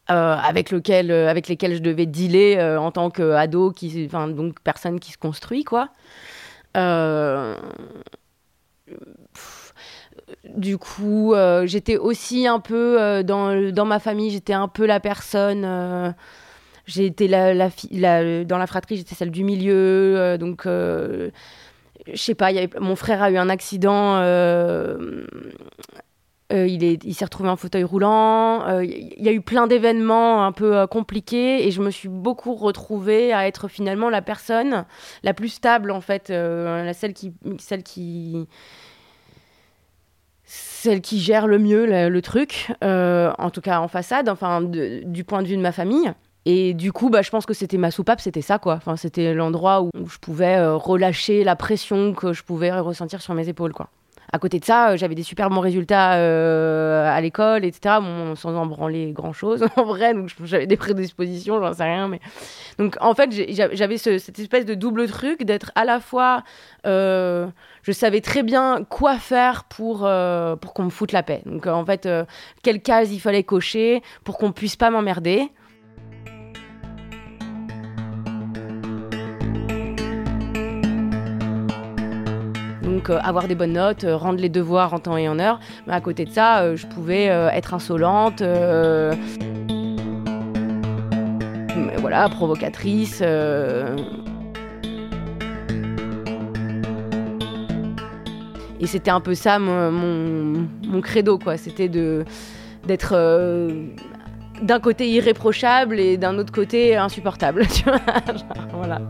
avec, 0.08 0.70
lequel, 0.70 1.10
avec 1.10 1.48
lesquels 1.48 1.74
je 1.74 1.82
devais 1.82 2.06
dealer 2.06 2.58
en 2.78 2.90
tant 2.92 3.10
qu'ado, 3.10 3.72
qui, 3.72 4.04
enfin, 4.06 4.28
donc 4.28 4.60
personne 4.60 5.00
qui 5.00 5.12
se 5.12 5.18
construit, 5.18 5.64
quoi. 5.64 5.88
Du 10.56 10.78
coup, 10.78 11.34
j'étais 11.64 11.96
aussi 11.96 12.46
un 12.46 12.60
peu 12.60 13.22
dans, 13.24 13.72
dans 13.72 13.84
ma 13.84 13.98
famille, 13.98 14.30
j'étais 14.30 14.52
un 14.52 14.68
peu 14.68 14.86
la 14.86 15.00
personne 15.00 16.14
j'ai 16.86 17.06
été 17.06 17.28
la, 17.28 17.54
la, 17.54 18.44
dans 18.44 18.58
la 18.58 18.66
fratrie, 18.66 18.96
j'étais 18.96 19.14
celle 19.14 19.30
du 19.30 19.44
milieu. 19.44 20.18
Euh, 20.18 20.36
donc, 20.36 20.66
euh, 20.66 21.30
je 22.12 22.20
sais 22.20 22.34
pas, 22.34 22.50
mon 22.80 22.96
frère 22.96 23.22
a 23.22 23.30
eu 23.30 23.36
un 23.36 23.48
accident. 23.48 24.16
Euh, 24.16 25.24
il, 26.50 26.84
est, 26.84 27.02
il 27.04 27.14
s'est 27.14 27.24
retrouvé 27.24 27.48
en 27.48 27.56
fauteuil 27.56 27.84
roulant. 27.84 28.80
Il 28.80 29.22
y 29.22 29.28
a 29.28 29.32
eu 29.32 29.40
plein 29.40 29.66
d'événements 29.66 30.44
un 30.44 30.52
peu 30.52 30.86
compliqués 30.86 31.66
et 31.66 31.70
je 31.70 31.80
me 31.80 31.90
suis 31.90 32.10
beaucoup 32.10 32.54
retrouvée 32.54 33.32
à 33.32 33.46
être 33.46 33.68
finalement 33.68 34.10
la 34.10 34.20
personne 34.20 34.84
la 35.22 35.32
plus 35.32 35.48
stable, 35.48 35.90
en 35.90 36.02
fait, 36.02 36.28
la. 36.28 36.92
Celle 36.92 37.14
qui 37.14 38.48
celle 40.82 41.00
qui 41.00 41.20
gère 41.20 41.46
le 41.46 41.58
mieux 41.58 41.86
le, 41.86 42.22
truc, 42.22 42.72
en 42.82 43.50
tout 43.50 43.60
cas 43.60 43.80
en 43.80 43.88
façade, 43.88 44.28
enfin 44.28 44.60
du 44.62 45.24
point 45.24 45.42
de 45.42 45.48
vue 45.48 45.56
de 45.56 45.62
ma 45.62 45.72
famille. 45.72 46.12
Et 46.44 46.74
du 46.74 46.92
coup, 46.92 47.08
bah, 47.08 47.22
je 47.22 47.30
pense 47.30 47.46
que 47.46 47.54
c'était 47.54 47.78
ma 47.78 47.90
soupape, 47.90 48.20
c'était 48.20 48.42
ça, 48.42 48.58
quoi. 48.58 48.74
Enfin, 48.74 48.96
c'était 48.96 49.32
l'endroit 49.32 49.82
où 49.82 49.90
je 50.08 50.18
pouvais 50.18 50.56
euh, 50.56 50.76
relâcher 50.76 51.44
la 51.44 51.54
pression 51.54 52.14
que 52.14 52.32
je 52.32 52.42
pouvais 52.42 52.72
ressentir 52.72 53.22
sur 53.22 53.34
mes 53.34 53.48
épaules, 53.48 53.72
quoi. 53.72 53.88
À 54.34 54.38
côté 54.38 54.58
de 54.58 54.64
ça, 54.64 54.90
euh, 54.90 54.96
j'avais 54.96 55.14
des 55.14 55.22
super 55.22 55.50
bons 55.50 55.60
résultats 55.60 56.14
euh, 56.14 57.06
à 57.06 57.20
l'école, 57.20 57.66
etc. 57.66 57.96
sans 58.34 58.56
en 58.56 58.64
branler 58.64 59.12
grand 59.12 59.34
chose, 59.34 59.66
en 59.76 59.84
vrai. 59.84 60.14
Donc, 60.14 60.30
j'avais 60.44 60.66
des 60.66 60.78
prédispositions, 60.78 61.60
j'en 61.60 61.74
sais 61.74 61.84
rien. 61.84 62.08
Mais... 62.08 62.20
Donc, 62.78 62.96
en 63.00 63.14
fait, 63.14 63.30
j'avais 63.30 63.98
cette 63.98 64.38
espèce 64.38 64.64
de 64.64 64.72
double 64.72 65.06
truc 65.06 65.44
d'être 65.44 65.70
à 65.74 65.84
la 65.84 66.00
fois. 66.00 66.44
je 66.84 67.52
savais 67.92 68.22
très 68.22 68.42
bien 68.42 68.84
quoi 68.88 69.18
faire 69.18 69.64
pour, 69.64 70.08
pour 70.60 70.74
qu'on 70.74 70.84
me 70.84 70.90
foute 70.90 71.12
la 71.12 71.22
paix. 71.22 71.42
Donc, 71.44 71.66
en 71.66 71.84
fait, 71.84 72.08
quelle 72.62 72.80
case 72.80 73.12
il 73.12 73.20
fallait 73.20 73.44
cocher 73.44 74.02
pour 74.24 74.38
qu'on 74.38 74.52
puisse 74.52 74.76
pas 74.76 74.88
m'emmerder. 74.88 75.50
Donc 83.02 83.10
euh, 83.10 83.18
avoir 83.20 83.48
des 83.48 83.56
bonnes 83.56 83.72
notes, 83.72 84.04
euh, 84.04 84.16
rendre 84.16 84.38
les 84.38 84.48
devoirs 84.48 84.94
en 84.94 85.00
temps 85.00 85.16
et 85.16 85.28
en 85.28 85.40
heure. 85.40 85.58
Mais 85.88 85.92
à 85.92 86.00
côté 86.00 86.24
de 86.24 86.30
ça, 86.30 86.60
euh, 86.60 86.76
je 86.76 86.86
pouvais 86.86 87.24
être 87.24 87.74
insolente, 87.74 88.42
voilà, 91.98 92.28
provocatrice. 92.28 93.22
Et 98.80 98.86
c'était 98.86 99.10
un 99.10 99.20
peu 99.20 99.34
ça 99.34 99.58
mon, 99.58 100.68
credo, 101.02 101.38
quoi. 101.38 101.56
C'était 101.56 101.88
d'être 101.88 103.16
d'un 104.62 104.80
côté 104.80 105.10
irréprochable 105.10 105.98
et 105.98 106.16
d'un 106.16 106.38
autre 106.38 106.52
côté 106.52 106.96
insupportable. 106.96 107.66
Voilà. 108.74 109.00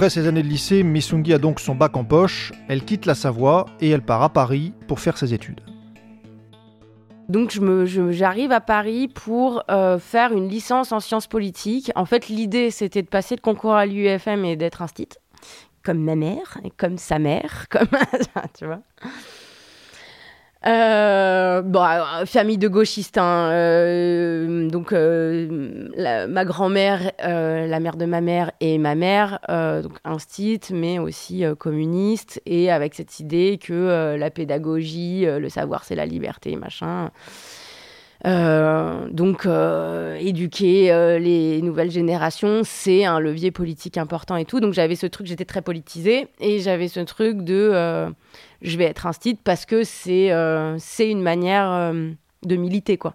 Après 0.00 0.08
ces 0.08 0.26
années 0.26 0.42
de 0.42 0.48
lycée, 0.48 0.82
Missungi 0.82 1.34
a 1.34 1.38
donc 1.38 1.60
son 1.60 1.74
bac 1.74 1.94
en 1.94 2.04
poche, 2.04 2.54
elle 2.68 2.82
quitte 2.86 3.04
la 3.04 3.14
Savoie 3.14 3.66
et 3.82 3.90
elle 3.90 4.00
part 4.00 4.22
à 4.22 4.30
Paris 4.30 4.72
pour 4.88 4.98
faire 4.98 5.18
ses 5.18 5.34
études. 5.34 5.60
Donc 7.28 7.50
j'arrive 8.08 8.50
à 8.50 8.62
Paris 8.62 9.08
pour 9.08 9.62
euh, 9.70 9.98
faire 9.98 10.32
une 10.32 10.48
licence 10.48 10.92
en 10.92 11.00
sciences 11.00 11.26
politiques. 11.26 11.92
En 11.96 12.06
fait, 12.06 12.28
l'idée 12.28 12.70
c'était 12.70 13.02
de 13.02 13.08
passer 13.08 13.36
le 13.36 13.42
concours 13.42 13.74
à 13.74 13.84
l'UFM 13.84 14.46
et 14.46 14.56
d'être 14.56 14.80
instit, 14.80 15.10
comme 15.84 15.98
ma 15.98 16.16
mère 16.16 16.56
comme 16.78 16.96
sa 16.96 17.18
mère, 17.18 17.66
comme 17.70 17.88
tu 18.58 18.64
vois. 18.64 18.80
Euh, 20.66 21.62
bon, 21.62 21.82
euh, 21.82 22.26
famille 22.26 22.58
de 22.58 22.68
gauchistes. 22.68 23.16
Hein, 23.16 23.50
euh, 23.52 24.68
donc, 24.68 24.92
ma 24.92 26.44
grand-mère, 26.44 27.12
la 27.18 27.80
mère 27.80 27.96
de 27.96 28.04
ma 28.04 28.20
mère 28.20 28.52
et 28.60 28.78
ma 28.78 28.94
mère, 28.94 29.38
donc 29.48 29.92
instite, 30.04 30.70
mais 30.70 30.98
aussi 30.98 31.44
communiste, 31.58 32.42
et 32.46 32.70
avec 32.70 32.94
cette 32.94 33.20
idée 33.20 33.58
que 33.62 34.16
la 34.16 34.30
pédagogie, 34.30 35.24
le 35.26 35.48
savoir, 35.48 35.84
c'est 35.84 35.94
la 35.94 36.06
liberté, 36.06 36.56
machin. 36.56 37.10
donc, 38.24 39.46
éduquer 40.20 41.18
les 41.18 41.62
nouvelles 41.62 41.90
générations, 41.90 42.60
c'est 42.64 43.04
un 43.04 43.18
levier 43.18 43.50
politique 43.50 43.96
important 43.96 44.36
et 44.36 44.44
tout. 44.44 44.60
Donc, 44.60 44.74
j'avais 44.74 44.96
ce 44.96 45.06
truc, 45.06 45.26
j'étais 45.26 45.46
très 45.46 45.62
politisée, 45.62 46.28
et 46.38 46.58
j'avais 46.58 46.88
ce 46.88 47.00
truc 47.00 47.42
de 47.42 48.12
je 48.62 48.76
vais 48.76 48.84
être 48.84 49.06
instit 49.06 49.34
parce 49.34 49.66
que 49.66 49.84
c'est 49.84 50.32
euh, 50.32 50.78
une 50.98 51.22
manière 51.22 51.70
euh, 51.70 52.10
de 52.42 52.56
militer, 52.56 52.98
quoi. 52.98 53.14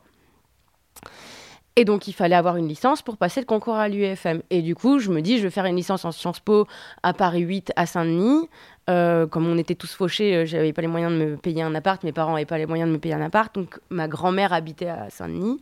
Et 1.78 1.84
donc, 1.84 2.08
il 2.08 2.14
fallait 2.14 2.36
avoir 2.36 2.56
une 2.56 2.70
licence 2.70 3.02
pour 3.02 3.18
passer 3.18 3.42
le 3.42 3.46
concours 3.46 3.76
à 3.76 3.90
l'UFM. 3.90 4.42
Et 4.50 4.62
du 4.62 4.76
coup, 4.76 5.00
je 5.00 5.12
me 5.12 5.22
dis, 5.22 5.40
je 5.40 5.44
vais 5.44 5.50
faire 5.50 5.66
une 5.66 5.76
licence 5.76 6.06
en 6.06 6.14
Sciences 6.14 6.40
Po 6.40 6.68
à 7.04 7.12
Paris 7.12 7.42
8, 7.42 7.74
à 7.76 7.86
Saint-Denis. 7.86 8.50
Euh, 8.90 9.28
comme 9.28 9.46
on 9.46 9.58
était 9.58 9.76
tous 9.76 9.94
fauchés, 9.94 10.46
j'avais 10.46 10.72
pas 10.72 10.82
les 10.82 10.88
moyens 10.88 11.12
de 11.12 11.18
me 11.18 11.36
payer 11.36 11.64
un 11.64 11.76
appart. 11.76 12.02
Mes 12.04 12.14
parents 12.14 12.32
n'avaient 12.32 12.46
pas 12.46 12.58
les 12.58 12.66
moyens 12.66 12.88
de 12.88 12.94
me 12.94 13.00
payer 13.00 13.14
un 13.14 13.22
appart. 13.22 13.54
Donc, 13.54 13.78
ma 13.90 14.08
grand-mère 14.08 14.54
habitait 14.54 14.88
à 14.88 15.10
Saint-Denis. 15.10 15.60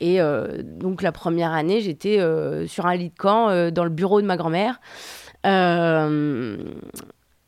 Et 0.00 0.18
donc, 0.64 1.02
la 1.02 1.12
première 1.12 1.52
année, 1.52 1.80
j'étais 1.80 2.18
sur 2.66 2.86
un 2.86 2.96
lit 2.96 3.10
de 3.10 3.16
camp 3.16 3.70
dans 3.70 3.84
le 3.84 3.90
bureau 3.90 4.20
de 4.20 4.26
ma 4.26 4.36
grand-mère 4.36 4.80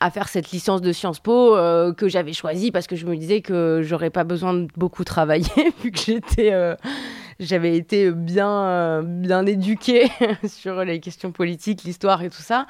à 0.01 0.11
faire 0.11 0.29
cette 0.29 0.51
licence 0.51 0.83
de 0.83 0.93
Sciences 0.93 1.21
Po 1.21 1.57
euh, 1.57 1.93
que 1.93 2.09
j'avais 2.09 2.33
choisie 2.33 2.71
parce 2.71 2.87
que 2.87 2.97
je 2.97 3.07
me 3.07 3.17
disais 3.17 3.41
que 3.41 3.81
j'aurais 3.83 4.11
pas 4.11 4.25
besoin 4.25 4.55
de 4.55 4.69
beaucoup 4.77 5.05
travailler 5.05 5.47
vu 5.83 5.91
que 5.91 5.99
j'étais 5.99 6.53
euh, 6.53 6.75
j'avais 7.41 7.77
été 7.77 8.11
bien 8.11 8.51
euh, 8.51 9.03
bien 9.03 9.47
éduquée 9.47 10.11
sur 10.47 10.85
les 10.85 11.01
questions 11.01 11.33
politiques, 11.33 11.85
l'histoire 11.85 12.23
et 12.23 12.31
tout 12.31 12.43
ça. 12.43 12.67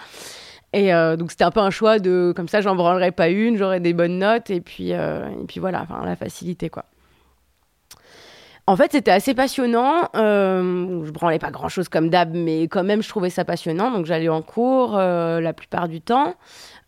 Et 0.73 0.91
donc 1.17 1.31
c'était 1.31 1.45
un 1.45 1.51
peu 1.51 1.61
un 1.61 1.71
choix 1.71 1.99
de 1.99 2.35
comme 2.37 2.49
ça 2.49 2.61
j'en 2.61 2.75
branlerai 2.75 3.11
pas 3.11 3.29
une, 3.31 3.57
j'aurai 3.57 3.81
des 3.81 3.95
bonnes 3.95 4.19
notes 4.19 4.51
et 4.51 4.61
puis 4.61 4.91
et 4.91 5.47
puis 5.49 5.59
voilà, 5.59 5.81
enfin 5.81 6.05
la 6.05 6.17
facilité 6.17 6.69
quoi. 6.69 6.85
En 8.69 8.75
fait, 8.75 8.91
c'était 8.91 9.13
assez 9.13 9.33
passionnant. 9.33 10.09
Euh, 10.17 11.05
je 11.05 11.11
branlais 11.13 11.39
pas 11.39 11.53
grand 11.53 11.69
chose 11.69 11.89
comme 11.89 12.11
d'hab, 12.11 12.35
mais 12.35 12.65
quand 12.65 12.83
même, 12.83 13.01
je 13.01 13.09
trouvais 13.09 13.31
ça 13.31 13.45
passionnant. 13.45 13.93
Donc, 13.93 14.07
j'allais 14.07 14.29
en 14.29 14.43
cours 14.43 14.97
la 14.99 15.53
plupart 15.53 15.87
du 15.87 16.01
temps. 16.01 16.35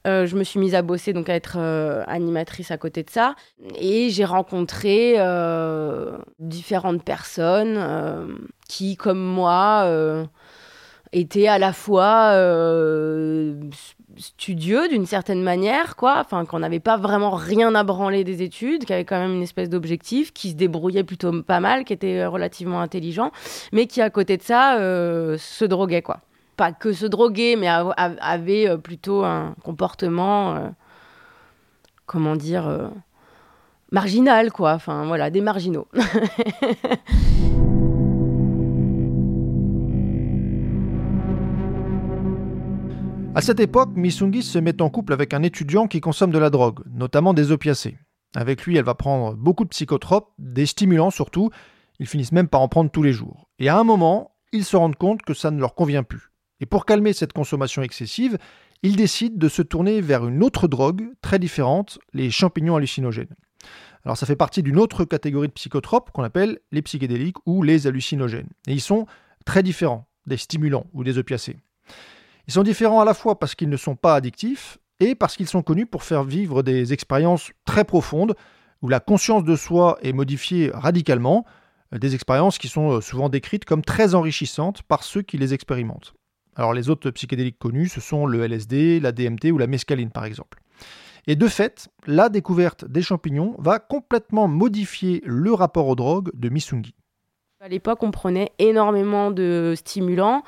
Euh, 0.08 0.26
je 0.26 0.36
me 0.36 0.44
suis 0.44 0.58
mise 0.58 0.74
à 0.74 0.82
bosser, 0.82 1.12
donc 1.12 1.28
à 1.28 1.34
être 1.34 1.56
euh, 1.58 2.02
animatrice 2.06 2.70
à 2.70 2.78
côté 2.78 3.02
de 3.02 3.10
ça. 3.10 3.34
Et 3.78 4.08
j'ai 4.10 4.24
rencontré 4.24 5.14
euh, 5.18 6.16
différentes 6.38 7.04
personnes 7.04 8.38
qui, 8.68 8.96
comme 8.96 9.20
moi, 9.20 10.26
étaient 11.12 11.48
à 11.48 11.58
la 11.58 11.72
fois 11.72 12.32
studieux 14.16 14.88
d'une 14.88 15.06
certaine 15.06 15.42
manière, 15.42 15.94
quoi, 15.94 16.16
enfin 16.18 16.44
qu'on 16.44 16.58
n'avait 16.58 16.80
pas 16.80 16.96
vraiment 16.96 17.30
rien 17.30 17.74
à 17.76 17.84
branler 17.84 18.24
des 18.24 18.42
études, 18.42 18.84
qui 18.84 18.92
avaient 18.92 19.04
quand 19.04 19.20
même 19.20 19.34
une 19.34 19.42
espèce 19.42 19.68
d'objectif, 19.68 20.32
qui 20.32 20.50
se 20.50 20.54
débrouillaient 20.56 21.04
plutôt 21.04 21.42
pas 21.42 21.60
mal, 21.60 21.84
qui 21.84 21.92
étaient 21.92 22.26
relativement 22.26 22.80
intelligents, 22.80 23.30
mais 23.72 23.86
qui 23.86 24.00
à 24.00 24.10
côté 24.10 24.36
de 24.36 24.42
ça 24.42 24.76
se 25.38 25.64
droguaient, 25.64 26.02
quoi 26.02 26.20
pas 26.58 26.72
que 26.72 26.92
se 26.92 27.06
droguer, 27.06 27.56
mais 27.56 27.68
avait 27.68 28.68
euh, 28.68 28.76
plutôt 28.76 29.24
un 29.24 29.54
comportement, 29.62 30.56
euh, 30.56 30.68
comment 32.04 32.34
dire, 32.34 32.66
euh, 32.66 32.88
marginal, 33.92 34.50
quoi. 34.50 34.74
Enfin, 34.74 35.06
voilà, 35.06 35.30
des 35.30 35.40
marginaux. 35.40 35.88
À 43.34 43.40
cette 43.40 43.60
époque, 43.60 43.90
Missungi 43.94 44.42
se 44.42 44.58
met 44.58 44.82
en 44.82 44.90
couple 44.90 45.12
avec 45.12 45.32
un 45.32 45.44
étudiant 45.44 45.86
qui 45.86 46.00
consomme 46.00 46.32
de 46.32 46.38
la 46.38 46.50
drogue, 46.50 46.80
notamment 46.90 47.34
des 47.34 47.52
opiacés. 47.52 47.96
Avec 48.34 48.64
lui, 48.64 48.76
elle 48.76 48.84
va 48.84 48.96
prendre 48.96 49.36
beaucoup 49.36 49.62
de 49.62 49.68
psychotropes, 49.68 50.32
des 50.38 50.66
stimulants 50.66 51.12
surtout. 51.12 51.50
Ils 52.00 52.08
finissent 52.08 52.32
même 52.32 52.48
par 52.48 52.62
en 52.62 52.68
prendre 52.68 52.90
tous 52.90 53.04
les 53.04 53.12
jours. 53.12 53.48
Et 53.60 53.68
à 53.68 53.78
un 53.78 53.84
moment, 53.84 54.34
ils 54.50 54.64
se 54.64 54.76
rendent 54.76 54.96
compte 54.96 55.22
que 55.22 55.34
ça 55.34 55.52
ne 55.52 55.60
leur 55.60 55.76
convient 55.76 56.02
plus. 56.02 56.32
Et 56.60 56.66
pour 56.66 56.86
calmer 56.86 57.12
cette 57.12 57.32
consommation 57.32 57.82
excessive, 57.82 58.38
ils 58.82 58.96
décident 58.96 59.36
de 59.36 59.48
se 59.48 59.62
tourner 59.62 60.00
vers 60.00 60.26
une 60.26 60.42
autre 60.42 60.68
drogue 60.68 61.08
très 61.22 61.38
différente, 61.38 61.98
les 62.12 62.30
champignons 62.30 62.76
hallucinogènes. 62.76 63.34
Alors 64.04 64.16
ça 64.16 64.26
fait 64.26 64.36
partie 64.36 64.62
d'une 64.62 64.78
autre 64.78 65.04
catégorie 65.04 65.48
de 65.48 65.52
psychotropes 65.52 66.10
qu'on 66.12 66.22
appelle 66.22 66.60
les 66.70 66.82
psychédéliques 66.82 67.36
ou 67.46 67.62
les 67.62 67.86
hallucinogènes. 67.86 68.48
Et 68.66 68.72
ils 68.72 68.80
sont 68.80 69.06
très 69.44 69.62
différents 69.62 70.08
des 70.26 70.36
stimulants 70.36 70.86
ou 70.92 71.04
des 71.04 71.18
opiacés. 71.18 71.56
Ils 72.46 72.54
sont 72.54 72.62
différents 72.62 73.00
à 73.00 73.04
la 73.04 73.14
fois 73.14 73.38
parce 73.38 73.54
qu'ils 73.54 73.68
ne 73.68 73.76
sont 73.76 73.96
pas 73.96 74.14
addictifs 74.14 74.78
et 75.00 75.14
parce 75.14 75.36
qu'ils 75.36 75.48
sont 75.48 75.62
connus 75.62 75.86
pour 75.86 76.02
faire 76.02 76.24
vivre 76.24 76.62
des 76.62 76.92
expériences 76.92 77.50
très 77.64 77.84
profondes 77.84 78.34
où 78.80 78.88
la 78.88 79.00
conscience 79.00 79.44
de 79.44 79.56
soi 79.56 79.98
est 80.02 80.12
modifiée 80.12 80.70
radicalement, 80.72 81.44
des 81.92 82.14
expériences 82.14 82.58
qui 82.58 82.68
sont 82.68 83.00
souvent 83.00 83.28
décrites 83.28 83.64
comme 83.64 83.82
très 83.82 84.14
enrichissantes 84.14 84.82
par 84.82 85.02
ceux 85.02 85.22
qui 85.22 85.38
les 85.38 85.52
expérimentent. 85.54 86.14
Alors 86.58 86.74
les 86.74 86.90
autres 86.90 87.10
psychédéliques 87.10 87.58
connus, 87.58 87.88
ce 87.88 88.00
sont 88.00 88.26
le 88.26 88.42
LSD, 88.42 88.98
la 88.98 89.12
DMT 89.12 89.52
ou 89.52 89.58
la 89.58 89.68
mescaline 89.68 90.10
par 90.10 90.24
exemple. 90.24 90.60
Et 91.28 91.36
de 91.36 91.46
fait, 91.46 91.88
la 92.06 92.28
découverte 92.28 92.84
des 92.84 93.00
champignons 93.00 93.54
va 93.58 93.78
complètement 93.78 94.48
modifier 94.48 95.22
le 95.24 95.52
rapport 95.52 95.86
aux 95.86 95.94
drogues 95.94 96.30
de 96.34 96.48
Misungi. 96.48 96.94
À 97.60 97.68
l'époque, 97.68 98.02
on 98.02 98.10
prenait 98.10 98.50
énormément 98.58 99.30
de 99.30 99.74
stimulants, 99.76 100.42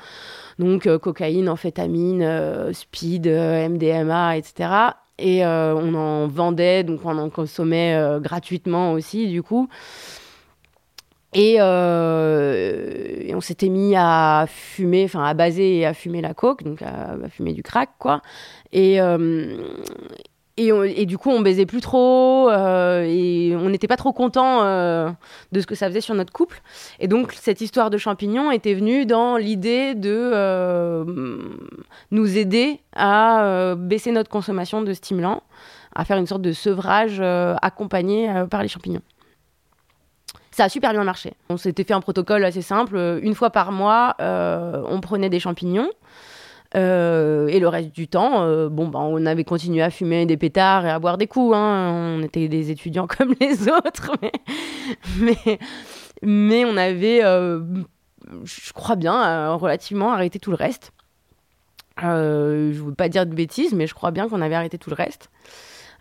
donc 0.59 0.87
euh, 0.87 0.97
cocaïne, 0.97 1.49
amphétamine, 1.49 2.23
euh, 2.23 2.73
speed, 2.73 3.27
euh, 3.27 3.67
MDMA, 3.69 4.37
etc. 4.37 4.69
Et 5.17 5.45
on 5.45 5.93
en 5.93 6.27
vendait, 6.27 6.83
donc 6.83 7.01
on 7.05 7.17
en 7.17 7.29
consommait 7.29 8.17
gratuitement 8.21 8.93
aussi, 8.93 9.27
du 9.27 9.43
coup. 9.43 9.69
Et, 11.33 11.55
et, 11.55 13.35
on 13.35 13.41
s'était 13.41 13.69
mis 13.69 13.95
à 13.95 14.45
fumer, 14.47 15.05
enfin 15.05 15.23
à 15.23 15.33
baser 15.33 15.77
et 15.77 15.85
à 15.85 15.93
fumer 15.93 16.21
la 16.21 16.33
coke, 16.33 16.63
donc 16.63 16.81
à, 16.81 17.15
fumer 17.29 17.53
du 17.53 17.63
crack, 17.63 17.89
quoi. 17.99 18.21
Et, 18.73 18.99
et, 20.57 21.05
du 21.05 21.17
coup, 21.17 21.29
on 21.29 21.41
baisait 21.41 21.65
plus 21.65 21.81
trop 21.81 22.49
euh, 22.49 23.03
et 23.07 23.55
on 23.55 23.69
n'était 23.69 23.87
pas 23.87 23.97
trop 23.97 24.13
content 24.13 24.63
euh, 24.63 25.09
de 25.51 25.61
ce 25.61 25.65
que 25.65 25.75
ça 25.75 25.87
faisait 25.87 26.01
sur 26.01 26.13
notre 26.15 26.33
couple. 26.33 26.61
Et 26.99 27.07
donc, 27.07 27.33
cette 27.33 27.61
histoire 27.61 27.89
de 27.89 27.97
champignons 27.97 28.51
était 28.51 28.73
venue 28.73 29.05
dans 29.05 29.37
l'idée 29.37 29.95
de 29.95 30.31
euh, 30.33 31.05
nous 32.11 32.37
aider 32.37 32.79
à 32.95 33.75
baisser 33.77 34.11
notre 34.11 34.29
consommation 34.29 34.81
de 34.81 34.93
stimulants, 34.93 35.43
à 35.95 36.05
faire 36.05 36.17
une 36.17 36.27
sorte 36.27 36.41
de 36.41 36.51
sevrage 36.51 37.21
accompagné 37.61 38.31
par 38.49 38.61
les 38.61 38.67
champignons. 38.67 39.01
Ça 40.51 40.65
a 40.65 40.69
super 40.69 40.91
bien 40.91 41.03
marché. 41.03 41.33
On 41.49 41.57
s'était 41.57 41.83
fait 41.83 41.93
un 41.93 42.01
protocole 42.01 42.43
assez 42.43 42.61
simple. 42.61 43.19
Une 43.23 43.35
fois 43.35 43.49
par 43.49 43.71
mois, 43.71 44.15
on 44.19 44.99
prenait 45.01 45.29
des 45.29 45.39
champignons. 45.39 45.89
Euh, 46.75 47.47
et 47.47 47.59
le 47.59 47.67
reste 47.67 47.91
du 47.91 48.07
temps, 48.07 48.43
euh, 48.43 48.69
bon, 48.69 48.87
bah, 48.87 48.99
on 48.99 49.25
avait 49.25 49.43
continué 49.43 49.81
à 49.81 49.89
fumer 49.89 50.25
des 50.25 50.37
pétards 50.37 50.85
et 50.85 50.89
à 50.89 50.99
boire 50.99 51.17
des 51.17 51.27
coups. 51.27 51.53
Hein. 51.55 51.91
On 51.93 52.23
était 52.23 52.47
des 52.47 52.71
étudiants 52.71 53.07
comme 53.17 53.35
les 53.39 53.67
autres, 53.67 54.11
mais, 55.19 55.59
mais, 56.21 56.65
on 56.65 56.77
avait, 56.77 57.23
euh, 57.23 57.61
je 58.43 58.71
crois 58.73 58.95
bien, 58.95 59.53
relativement 59.55 60.13
arrêté 60.13 60.39
tout 60.39 60.51
le 60.51 60.57
reste. 60.57 60.93
je 61.97 62.07
ne 62.07 62.73
veux 62.73 62.93
pas 62.93 63.09
dire 63.09 63.25
de 63.25 63.35
bêtises, 63.35 63.73
mais 63.73 63.87
je 63.87 63.93
crois 63.93 64.11
bien 64.11 64.29
qu'on 64.29 64.41
avait 64.41 64.55
arrêté 64.55 64.77
tout 64.77 64.89
le 64.89 64.95
reste. 64.95 65.29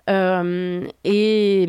et 0.09 1.66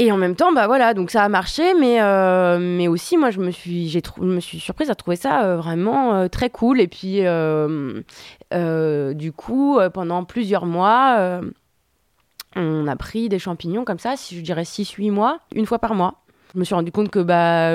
et 0.00 0.10
en 0.10 0.16
même 0.16 0.34
temps, 0.34 0.52
bah 0.52 0.66
voilà, 0.66 0.92
donc 0.92 1.10
ça 1.10 1.22
a 1.22 1.28
marché, 1.28 1.72
mais, 1.78 2.02
euh, 2.02 2.58
mais 2.58 2.88
aussi, 2.88 3.16
moi, 3.16 3.30
je 3.30 3.38
me 3.38 3.52
suis, 3.52 3.88
j'ai 3.88 4.02
me 4.18 4.40
suis 4.40 4.58
surprise 4.58 4.90
à 4.90 4.96
trouver 4.96 5.16
ça 5.16 5.44
euh, 5.44 5.56
vraiment 5.56 6.14
euh, 6.14 6.28
très 6.28 6.50
cool. 6.50 6.80
Et 6.80 6.88
puis, 6.88 7.20
du 9.14 9.32
coup, 9.32 9.78
pendant 9.92 10.24
plusieurs 10.24 10.66
mois, 10.66 11.40
on 12.56 12.86
a 12.88 12.96
pris 12.96 13.28
des 13.28 13.38
champignons 13.38 13.84
comme 13.84 14.00
ça, 14.00 14.16
si 14.16 14.36
je 14.36 14.40
dirais 14.40 14.64
6-8 14.64 15.12
mois, 15.12 15.38
une 15.54 15.66
fois 15.66 15.78
par 15.78 15.94
mois. 15.94 16.22
Je 16.54 16.58
me 16.58 16.64
suis 16.64 16.74
rendu 16.74 16.90
compte 16.90 17.10
que 17.10 17.20
bah, 17.20 17.70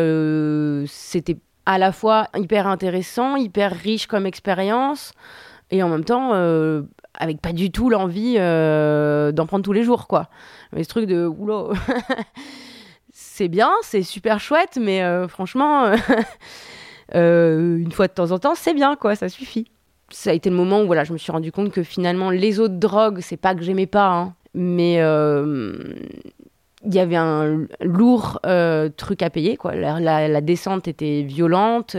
c'était 0.88 1.38
à 1.66 1.78
la 1.78 1.94
fois 1.94 2.28
hyper 2.36 2.68
intéressant, 2.68 3.38
hyper 3.38 3.72
riche 3.72 4.08
comme 4.08 4.26
expérience, 4.26 5.14
et 5.72 5.84
en 5.84 5.90
même 5.90 6.04
temps, 6.04 6.34
avec 7.20 7.42
pas 7.42 7.54
du 7.54 7.72
tout 7.72 7.90
l'envie 7.90 8.36
d'en 8.36 9.46
prendre 9.46 9.64
tous 9.64 9.74
les 9.74 9.84
jours, 9.84 10.08
quoi. 10.08 10.30
Mais 10.74 10.84
ce 10.84 10.90
truc 10.90 11.06
de 11.06 11.26
oula, 11.26 11.70
c'est 13.12 13.48
bien, 13.48 13.72
c'est 13.82 14.04
super 14.04 14.40
chouette, 14.40 14.78
mais 14.82 15.04
euh, 15.04 15.28
franchement, 15.28 15.86
euh, 15.86 15.96
euh, 17.16 17.78
une 17.78 17.92
fois 17.92 18.08
de 18.08 18.14
temps 18.14 18.32
en 18.32 18.40
temps, 18.40 18.56
c'est 18.56 18.74
bien, 18.74 18.96
quoi, 18.96 19.16
ça 19.16 19.30
suffit. 19.30 19.72
Ça 20.12 20.32
a 20.32 20.34
été 20.34 20.50
le 20.50 20.56
moment 20.56 20.82
où 20.82 20.88
voilà, 20.88 21.04
je 21.04 21.14
me 21.14 21.18
suis 21.18 21.32
rendu 21.32 21.52
compte 21.52 21.72
que 21.72 21.84
finalement, 21.84 22.32
les 22.32 22.60
autres 22.60 22.76
drogues, 22.76 23.20
c'est 23.22 23.38
pas 23.38 23.56
que 23.56 23.62
j'aimais 23.62 23.86
pas, 23.88 24.08
hein, 24.08 24.34
mais 24.54 25.00
il 26.86 26.94
y 26.94 27.00
avait 27.00 27.16
un 27.16 27.66
lourd 27.82 28.40
truc 28.98 29.22
à 29.22 29.30
payer, 29.30 29.58
quoi. 29.58 29.76
La, 29.76 30.42
descente 30.42 30.88
était 30.88 31.24
violente 31.24 31.96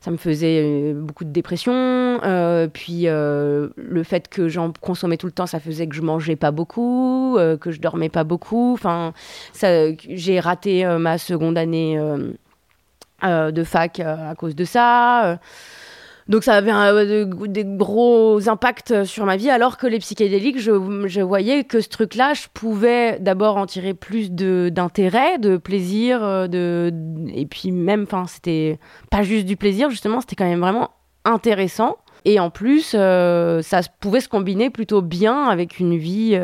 ça 0.00 0.10
me 0.10 0.16
faisait 0.16 0.62
euh, 0.64 0.94
beaucoup 0.94 1.24
de 1.24 1.30
dépression. 1.30 1.72
Euh, 1.74 2.68
puis 2.68 3.02
euh, 3.04 3.68
le 3.76 4.02
fait 4.02 4.28
que 4.28 4.48
j'en 4.48 4.72
consommais 4.72 5.18
tout 5.18 5.26
le 5.26 5.32
temps, 5.32 5.46
ça 5.46 5.60
faisait 5.60 5.86
que 5.86 5.94
je 5.94 6.00
mangeais 6.02 6.36
pas 6.36 6.50
beaucoup, 6.50 7.36
que 7.60 7.70
je 7.70 7.80
dormais 7.80 8.08
pas 8.08 8.24
beaucoup. 8.24 8.72
Enfin, 8.72 9.12
j'ai 10.08 10.40
raté 10.40 10.84
ma 10.98 11.18
seconde 11.18 11.58
année 11.58 11.98
de 13.22 13.64
fac 13.64 14.00
à 14.00 14.34
cause 14.36 14.54
de 14.54 14.64
ça. 14.64 15.38
Donc 16.30 16.44
ça 16.44 16.54
avait 16.54 16.72
euh, 16.72 17.24
des 17.48 17.64
gros 17.64 18.48
impacts 18.48 19.02
sur 19.02 19.26
ma 19.26 19.36
vie, 19.36 19.50
alors 19.50 19.76
que 19.76 19.88
les 19.88 19.98
psychédéliques, 19.98 20.60
je, 20.60 21.20
voyais 21.20 21.64
que 21.64 21.80
ce 21.80 21.88
truc-là, 21.88 22.34
je 22.34 22.46
pouvais 22.54 23.18
d'abord 23.18 23.56
en 23.56 23.66
tirer 23.66 23.94
plus 23.94 24.30
d'intérêt, 24.30 25.38
de, 25.38 25.56
plaisir, 25.56 26.22
euh, 26.22 26.46
de, 26.46 26.94
et 27.34 27.46
puis 27.46 27.72
même, 27.72 28.04
enfin, 28.04 28.26
c'était 28.28 28.78
pas 29.10 29.24
juste 29.24 29.44
du 29.44 29.56
plaisir, 29.56 29.90
justement, 29.90 30.20
c'était 30.20 30.36
quand 30.36 30.48
même 30.48 30.60
vraiment 30.60 30.90
intéressant. 31.24 31.96
Et 32.24 32.38
en 32.38 32.50
plus, 32.50 32.94
euh, 32.94 33.60
ça 33.62 33.80
pouvait 33.98 34.20
se 34.20 34.28
combiner 34.28 34.70
plutôt 34.70 35.02
bien 35.02 35.48
avec 35.48 35.80
une 35.80 35.96
vie, 35.96 36.38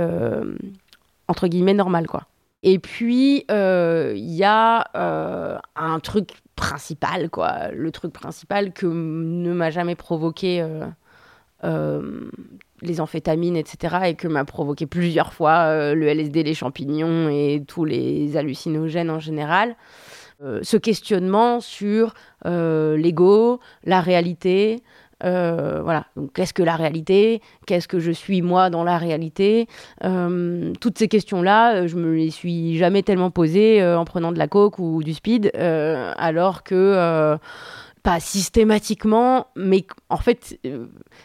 entre 1.28 1.46
guillemets, 1.46 1.74
normale, 1.74 2.08
quoi. 2.08 2.24
Et 2.64 2.80
puis, 2.80 3.44
il 3.48 4.34
y 4.34 4.42
a 4.42 5.60
un 5.76 6.00
truc 6.00 6.32
principal, 6.56 7.30
quoi. 7.30 7.68
Le 7.72 7.92
truc 7.92 8.12
principal 8.12 8.72
que 8.72 8.86
ne 8.86 9.52
m'a 9.52 9.70
jamais 9.70 9.94
provoqué 9.94 10.60
euh, 10.60 10.86
euh, 11.64 12.30
les 12.82 13.00
amphétamines, 13.00 13.56
etc. 13.56 13.96
Et 14.06 14.14
que 14.14 14.26
m'a 14.26 14.44
provoqué 14.44 14.86
plusieurs 14.86 15.32
fois 15.32 15.66
euh, 15.66 15.94
le 15.94 16.08
LSD, 16.08 16.42
les 16.42 16.54
champignons 16.54 17.28
et 17.28 17.62
tous 17.66 17.84
les 17.84 18.36
hallucinogènes 18.36 19.10
en 19.10 19.20
général. 19.20 19.76
ce 20.40 20.76
questionnement 20.76 21.60
sur 21.60 22.14
l'ego, 22.44 23.60
la 23.84 24.00
réalité, 24.00 24.82
euh, 25.24 25.80
voilà, 25.82 26.06
qu'est-ce 26.34 26.52
que 26.52 26.62
la 26.62 26.76
réalité? 26.76 27.40
Qu'est-ce 27.66 27.88
que 27.88 27.98
je 27.98 28.10
suis 28.10 28.42
moi 28.42 28.68
dans 28.68 28.84
la 28.84 28.98
réalité? 28.98 29.66
Euh, 30.04 30.72
Toutes 30.80 30.98
ces 30.98 31.08
questions-là, 31.08 31.76
euh, 31.76 31.88
je 31.88 31.96
me 31.96 32.14
les 32.14 32.30
suis 32.30 32.76
jamais 32.76 33.02
tellement 33.02 33.30
posées 33.30 33.84
en 33.84 34.04
prenant 34.04 34.32
de 34.32 34.38
la 34.38 34.48
coke 34.48 34.78
ou 34.78 35.02
du 35.02 35.14
speed, 35.14 35.52
alors 35.56 36.62
que 36.62 37.36
pas 38.02 38.20
systématiquement, 38.20 39.48
mais 39.56 39.84
en 40.10 40.18
fait, 40.18 40.58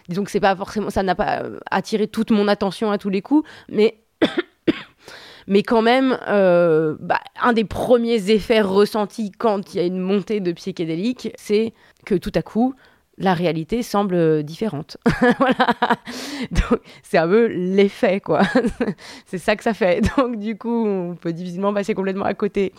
disons 0.10 0.24
que 0.24 0.32
c'est 0.32 0.40
pas 0.40 0.56
forcément, 0.56 0.90
ça 0.90 1.04
n'a 1.04 1.14
pas 1.14 1.44
attiré 1.70 2.08
toute 2.08 2.32
mon 2.32 2.48
attention 2.48 2.92
à 2.92 2.98
tous 2.98 3.10
les 3.10 3.22
coups, 3.22 3.48
mais 3.70 4.00
mais 5.48 5.62
quand 5.64 5.82
même, 5.82 6.18
bah, 6.28 7.20
un 7.42 7.54
des 7.54 7.66
premiers 7.66 8.32
effets 8.32 8.62
ressentis 8.62 9.32
quand 9.32 9.74
il 9.74 9.78
y 9.78 9.80
a 9.82 9.86
une 9.86 10.00
montée 10.00 10.40
de 10.40 10.52
psychédélique, 10.54 11.32
c'est 11.36 11.74
que 12.06 12.16
tout 12.16 12.32
à 12.36 12.42
coup, 12.42 12.74
la 13.22 13.34
réalité 13.34 13.84
semble 13.84 14.44
différente. 14.44 14.98
voilà. 15.40 15.68
Donc, 16.52 16.80
c'est 17.04 17.18
un 17.18 17.28
peu 17.28 17.46
l'effet, 17.48 18.20
quoi. 18.20 18.42
c'est 19.26 19.38
ça 19.38 19.56
que 19.56 19.64
ça 19.64 19.74
fait. 19.74 20.02
Donc, 20.18 20.38
du 20.38 20.58
coup, 20.58 20.86
on 20.86 21.16
peut 21.16 21.34
difficilement 21.34 21.74
passer 21.74 21.94
complètement 21.94 22.26
à 22.26 22.34
côté. 22.34 22.74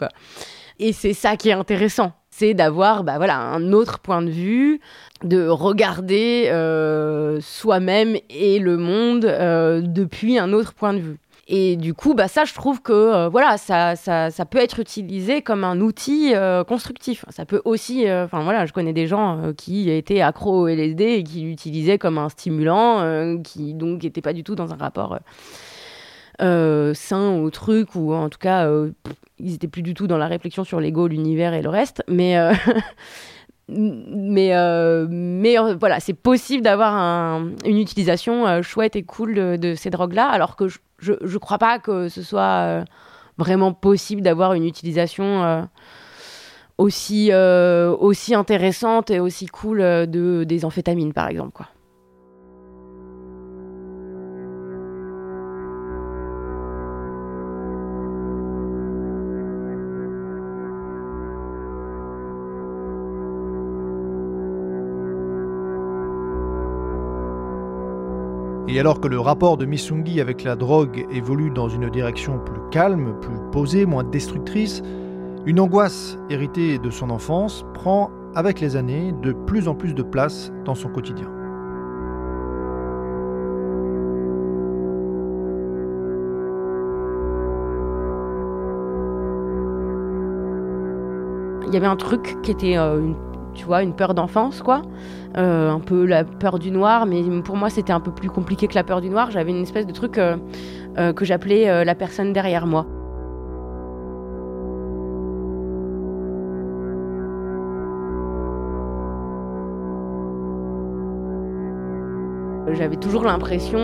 Et 0.78 0.92
c'est 0.92 1.14
ça 1.14 1.36
qui 1.36 1.48
est 1.48 1.54
intéressant. 1.54 2.12
C'est 2.30 2.54
d'avoir 2.54 3.04
bah, 3.04 3.18
voilà, 3.18 3.38
un 3.38 3.72
autre 3.72 3.98
point 3.98 4.22
de 4.22 4.30
vue, 4.30 4.80
de 5.22 5.46
regarder 5.46 6.48
euh, 6.48 7.40
soi-même 7.40 8.16
et 8.30 8.58
le 8.58 8.78
monde 8.78 9.26
euh, 9.26 9.82
depuis 9.82 10.38
un 10.38 10.52
autre 10.52 10.72
point 10.72 10.94
de 10.94 10.98
vue. 10.98 11.18
Et 11.48 11.76
du 11.76 11.92
coup, 11.92 12.14
bah, 12.14 12.28
ça, 12.28 12.44
je 12.44 12.54
trouve 12.54 12.80
que 12.82 12.92
euh, 12.92 13.28
voilà, 13.28 13.58
ça, 13.58 13.96
ça, 13.96 14.30
ça, 14.30 14.46
peut 14.46 14.58
être 14.58 14.78
utilisé 14.78 15.42
comme 15.42 15.64
un 15.64 15.80
outil 15.80 16.34
euh, 16.34 16.62
constructif. 16.62 17.24
Ça 17.30 17.44
peut 17.44 17.60
aussi, 17.64 18.08
euh, 18.08 18.24
enfin 18.24 18.42
voilà, 18.44 18.64
je 18.64 18.72
connais 18.72 18.92
des 18.92 19.08
gens 19.08 19.52
qui 19.56 19.90
étaient 19.90 20.20
accros 20.20 20.62
au 20.62 20.68
LSD 20.68 21.04
et 21.04 21.24
qui 21.24 21.40
l'utilisaient 21.42 21.98
comme 21.98 22.16
un 22.18 22.28
stimulant, 22.28 23.36
qui 23.42 23.74
donc 23.74 24.04
n'étaient 24.04 24.20
pas 24.20 24.32
du 24.32 24.44
tout 24.44 24.54
dans 24.54 24.72
un 24.72 24.76
rapport 24.76 25.18
sains 26.38 27.36
au 27.36 27.50
truc, 27.50 27.94
ou 27.94 28.12
en 28.12 28.28
tout 28.28 28.38
cas, 28.38 28.68
ils 29.38 29.54
étaient 29.54 29.68
plus 29.68 29.82
du 29.82 29.94
tout 29.94 30.06
dans 30.06 30.18
la 30.18 30.26
réflexion 30.26 30.64
sur 30.64 30.80
l'ego, 30.80 31.06
l'univers 31.06 31.54
et 31.54 31.62
le 31.62 31.68
reste. 31.68 32.02
Mais, 32.08 32.36
euh, 33.72 35.06
mais, 35.10 35.56
mais 35.56 35.74
voilà, 35.74 36.00
c'est 36.00 36.14
possible 36.14 36.62
d'avoir 36.62 37.40
une 37.64 37.78
utilisation 37.78 38.62
chouette 38.62 38.96
et 38.96 39.02
cool 39.02 39.34
de, 39.34 39.56
de 39.56 39.74
ces 39.74 39.90
drogues-là, 39.90 40.28
alors 40.28 40.56
que 40.56 40.68
je 40.68 41.12
ne 41.12 41.38
crois 41.38 41.58
pas 41.58 41.78
que 41.78 42.08
ce 42.08 42.22
soit 42.22 42.84
vraiment 43.38 43.72
possible 43.72 44.22
d'avoir 44.22 44.54
une 44.54 44.64
utilisation 44.64 45.68
aussi, 46.78 47.30
aussi 47.32 48.34
intéressante 48.34 49.10
et 49.10 49.20
aussi 49.20 49.46
cool 49.46 49.78
de, 49.78 50.44
des 50.44 50.64
amphétamines, 50.64 51.12
par 51.12 51.28
exemple. 51.28 51.52
Quoi. 51.52 51.66
Et 68.72 68.80
alors 68.80 69.00
que 69.00 69.06
le 69.08 69.20
rapport 69.20 69.58
de 69.58 69.66
Missungi 69.66 70.18
avec 70.18 70.44
la 70.44 70.56
drogue 70.56 71.06
évolue 71.10 71.50
dans 71.50 71.68
une 71.68 71.90
direction 71.90 72.38
plus 72.38 72.58
calme, 72.70 73.14
plus 73.20 73.36
posée, 73.52 73.84
moins 73.84 74.02
destructrice, 74.02 74.80
une 75.44 75.60
angoisse 75.60 76.16
héritée 76.30 76.78
de 76.78 76.88
son 76.88 77.10
enfance 77.10 77.66
prend, 77.74 78.10
avec 78.34 78.60
les 78.60 78.76
années, 78.76 79.12
de 79.20 79.32
plus 79.32 79.68
en 79.68 79.74
plus 79.74 79.94
de 79.94 80.02
place 80.02 80.50
dans 80.64 80.74
son 80.74 80.88
quotidien. 80.88 81.28
Il 91.66 91.74
y 91.74 91.76
avait 91.76 91.86
un 91.86 91.96
truc 91.96 92.38
qui 92.42 92.50
était 92.50 92.78
euh, 92.78 93.00
une 93.00 93.31
tu 93.54 93.64
vois, 93.64 93.82
une 93.82 93.94
peur 93.94 94.14
d'enfance, 94.14 94.62
quoi. 94.62 94.82
Euh, 95.36 95.70
un 95.70 95.80
peu 95.80 96.04
la 96.04 96.24
peur 96.24 96.58
du 96.58 96.70
noir, 96.70 97.06
mais 97.06 97.22
pour 97.42 97.56
moi, 97.56 97.70
c'était 97.70 97.92
un 97.92 98.00
peu 98.00 98.10
plus 98.10 98.28
compliqué 98.28 98.66
que 98.68 98.74
la 98.74 98.84
peur 98.84 99.00
du 99.00 99.08
noir. 99.08 99.30
J'avais 99.30 99.50
une 99.50 99.62
espèce 99.62 99.86
de 99.86 99.92
truc 99.92 100.18
euh, 100.18 100.36
euh, 100.98 101.12
que 101.12 101.24
j'appelais 101.24 101.84
la 101.84 101.94
personne 101.94 102.32
derrière 102.32 102.66
moi. 102.66 102.86
J'avais 112.72 112.96
toujours 112.96 113.24
l'impression 113.24 113.78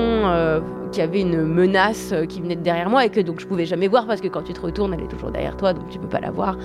qu'il 0.91 1.03
y 1.03 1.05
avait 1.05 1.21
une 1.21 1.45
menace 1.45 2.15
qui 2.29 2.41
venait 2.41 2.57
de 2.57 2.63
derrière 2.63 2.89
moi 2.89 3.05
et 3.05 3.11
que 3.11 3.21
donc 3.21 3.39
je 3.39 3.47
pouvais 3.47 3.67
jamais 3.67 3.87
voir 3.87 4.07
parce 4.07 4.21
que 4.21 4.29
quand 4.29 4.43
tu 4.43 4.55
te 4.55 4.61
retournes, 4.61 4.95
elle 4.95 5.03
est 5.03 5.09
toujours 5.09 5.31
derrière 5.31 5.57
toi, 5.57 5.75
donc 5.75 5.89
tu 5.91 5.99
peux 5.99 6.09
pas 6.09 6.21
la 6.21 6.31
voir. 6.31 6.57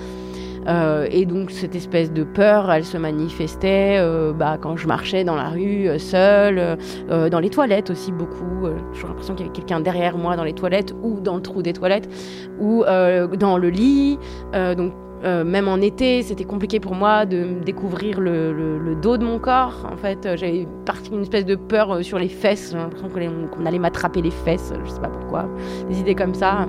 Euh, 0.66 1.06
et 1.10 1.26
donc 1.26 1.50
cette 1.50 1.74
espèce 1.74 2.12
de 2.12 2.24
peur, 2.24 2.70
elle 2.70 2.84
se 2.84 2.96
manifestait 2.96 3.96
euh, 3.98 4.32
bah, 4.32 4.58
quand 4.60 4.76
je 4.76 4.86
marchais 4.86 5.24
dans 5.24 5.36
la 5.36 5.48
rue 5.48 5.88
euh, 5.88 5.98
seule, 5.98 6.78
dans 7.08 7.40
les 7.40 7.50
toilettes 7.50 7.90
aussi 7.90 8.12
beaucoup. 8.12 8.66
J'ai 8.92 9.06
l'impression 9.06 9.34
qu'il 9.34 9.46
y 9.46 9.48
avait 9.48 9.56
quelqu'un 9.56 9.80
derrière 9.80 10.16
moi 10.16 10.36
dans 10.36 10.44
les 10.44 10.52
toilettes 10.52 10.94
ou 11.02 11.20
dans 11.20 11.36
le 11.36 11.42
trou 11.42 11.62
des 11.62 11.72
toilettes 11.72 12.08
ou 12.58 12.84
dans 12.84 13.58
le 13.58 13.68
lit. 13.68 14.18
donc 14.52 14.92
même 15.22 15.68
en 15.68 15.78
été, 15.78 16.22
c'était 16.22 16.44
compliqué 16.44 16.80
pour 16.80 16.94
moi 16.94 17.24
de 17.24 17.46
découvrir 17.64 18.20
le, 18.20 18.96
dos 19.00 19.16
de 19.16 19.24
mon 19.24 19.38
corps. 19.38 19.86
En 19.90 19.96
fait, 19.96 20.28
j'avais 20.36 20.66
une 21.12 21.22
espèce 21.22 21.46
de 21.46 21.54
peur 21.54 22.04
sur 22.04 22.18
les 22.18 22.28
fesses. 22.28 22.70
J'ai 22.72 22.78
l'impression 22.78 23.08
qu'on 23.50 23.66
allait 23.66 23.78
m'attraper 23.78 24.22
les 24.22 24.30
fesses. 24.30 24.72
Je 24.84 24.90
sais 24.90 25.00
pas 25.00 25.08
pourquoi. 25.08 25.48
Des 25.88 26.00
idées 26.00 26.14
comme 26.14 26.34
ça 26.34 26.66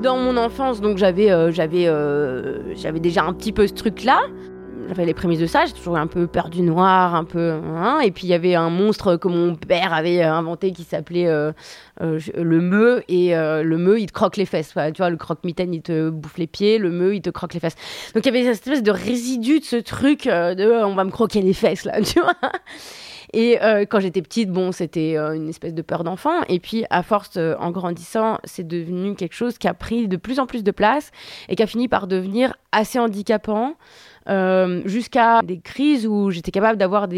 dans 0.00 0.16
mon 0.16 0.36
enfance, 0.36 0.80
donc 0.80 0.96
j'avais 0.96 1.30
euh, 1.30 1.52
euh, 1.58 2.74
j'avais 2.74 3.00
déjà 3.00 3.24
un 3.24 3.32
petit 3.32 3.52
peu 3.52 3.66
ce 3.66 3.74
truc-là. 3.74 4.20
J'avais 4.88 5.04
les 5.04 5.14
prémices 5.14 5.38
de 5.38 5.46
ça, 5.46 5.66
j'ai 5.66 5.72
toujours 5.72 5.96
un 5.96 6.08
peu 6.08 6.26
peur 6.26 6.48
du 6.48 6.62
noir, 6.62 7.14
un 7.14 7.22
peu. 7.22 7.52
Hein, 7.52 8.00
et 8.00 8.10
puis 8.10 8.26
il 8.26 8.30
y 8.30 8.34
avait 8.34 8.56
un 8.56 8.70
monstre 8.70 9.16
que 9.16 9.28
mon 9.28 9.54
père 9.54 9.92
avait 9.92 10.24
euh, 10.24 10.32
inventé 10.32 10.72
qui 10.72 10.82
s'appelait 10.82 11.28
le 12.00 12.60
meu. 12.60 13.02
Et 13.08 13.32
le 13.32 13.76
meu, 13.76 14.00
il 14.00 14.06
te 14.06 14.12
croque 14.12 14.36
les 14.36 14.46
fesses. 14.46 14.72
tu 14.72 14.98
vois, 14.98 15.10
le 15.10 15.16
croque-mitaine, 15.16 15.72
il 15.74 15.82
te 15.82 16.10
bouffe 16.10 16.38
les 16.38 16.48
pieds. 16.48 16.78
Le 16.78 16.90
meu, 16.90 17.14
il 17.14 17.20
te 17.20 17.30
croque 17.30 17.54
les 17.54 17.60
fesses. 17.60 17.76
Donc 18.14 18.26
il 18.26 18.34
y 18.34 18.36
avait 18.36 18.52
cette 18.52 18.66
espèce 18.66 18.82
de 18.82 18.90
résidu 18.90 19.60
de 19.60 19.64
ce 19.64 19.76
truc 19.76 20.26
on 20.26 20.94
va 20.94 21.04
me 21.04 21.10
croquer 21.10 21.42
les 21.42 21.52
fesses, 21.52 21.84
là, 21.84 22.00
tu 22.02 22.20
vois. 22.20 22.34
Et 23.32 23.62
euh, 23.62 23.84
quand 23.88 24.00
j'étais 24.00 24.22
petite, 24.22 24.50
bon, 24.50 24.72
c'était 24.72 25.16
euh, 25.16 25.34
une 25.34 25.48
espèce 25.48 25.74
de 25.74 25.82
peur 25.82 26.04
d'enfant. 26.04 26.42
Et 26.48 26.58
puis, 26.58 26.84
à 26.90 27.02
force, 27.02 27.36
euh, 27.36 27.54
en 27.60 27.70
grandissant, 27.70 28.38
c'est 28.44 28.66
devenu 28.66 29.14
quelque 29.14 29.34
chose 29.34 29.58
qui 29.58 29.68
a 29.68 29.74
pris 29.74 30.08
de 30.08 30.16
plus 30.16 30.40
en 30.40 30.46
plus 30.46 30.64
de 30.64 30.70
place 30.70 31.10
et 31.48 31.54
qui 31.54 31.62
a 31.62 31.66
fini 31.66 31.88
par 31.88 32.06
devenir 32.06 32.54
assez 32.72 32.98
handicapant, 32.98 33.74
jusqu'à 34.84 35.40
des 35.42 35.58
crises 35.58 36.06
où 36.06 36.30
j'étais 36.30 36.52
capable 36.52 36.78
d'avoir 36.78 37.08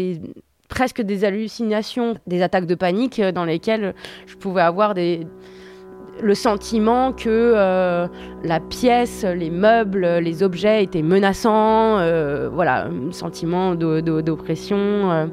presque 0.67 1.01
des 1.01 1.25
hallucinations, 1.25 2.15
des 2.25 2.41
attaques 2.41 2.65
de 2.65 2.73
panique 2.73 3.21
dans 3.21 3.45
lesquelles 3.45 3.93
je 4.25 4.35
pouvais 4.35 4.63
avoir 4.63 4.95
le 4.95 6.33
sentiment 6.33 7.13
que 7.13 8.09
la 8.43 8.59
pièce, 8.59 9.23
les 9.25 9.51
meubles, 9.51 10.07
les 10.21 10.41
objets 10.41 10.83
étaient 10.83 11.03
menaçants, 11.03 11.97
voilà, 12.49 12.87
un 12.87 13.11
sentiment 13.11 13.75
d'oppression. 13.75 15.29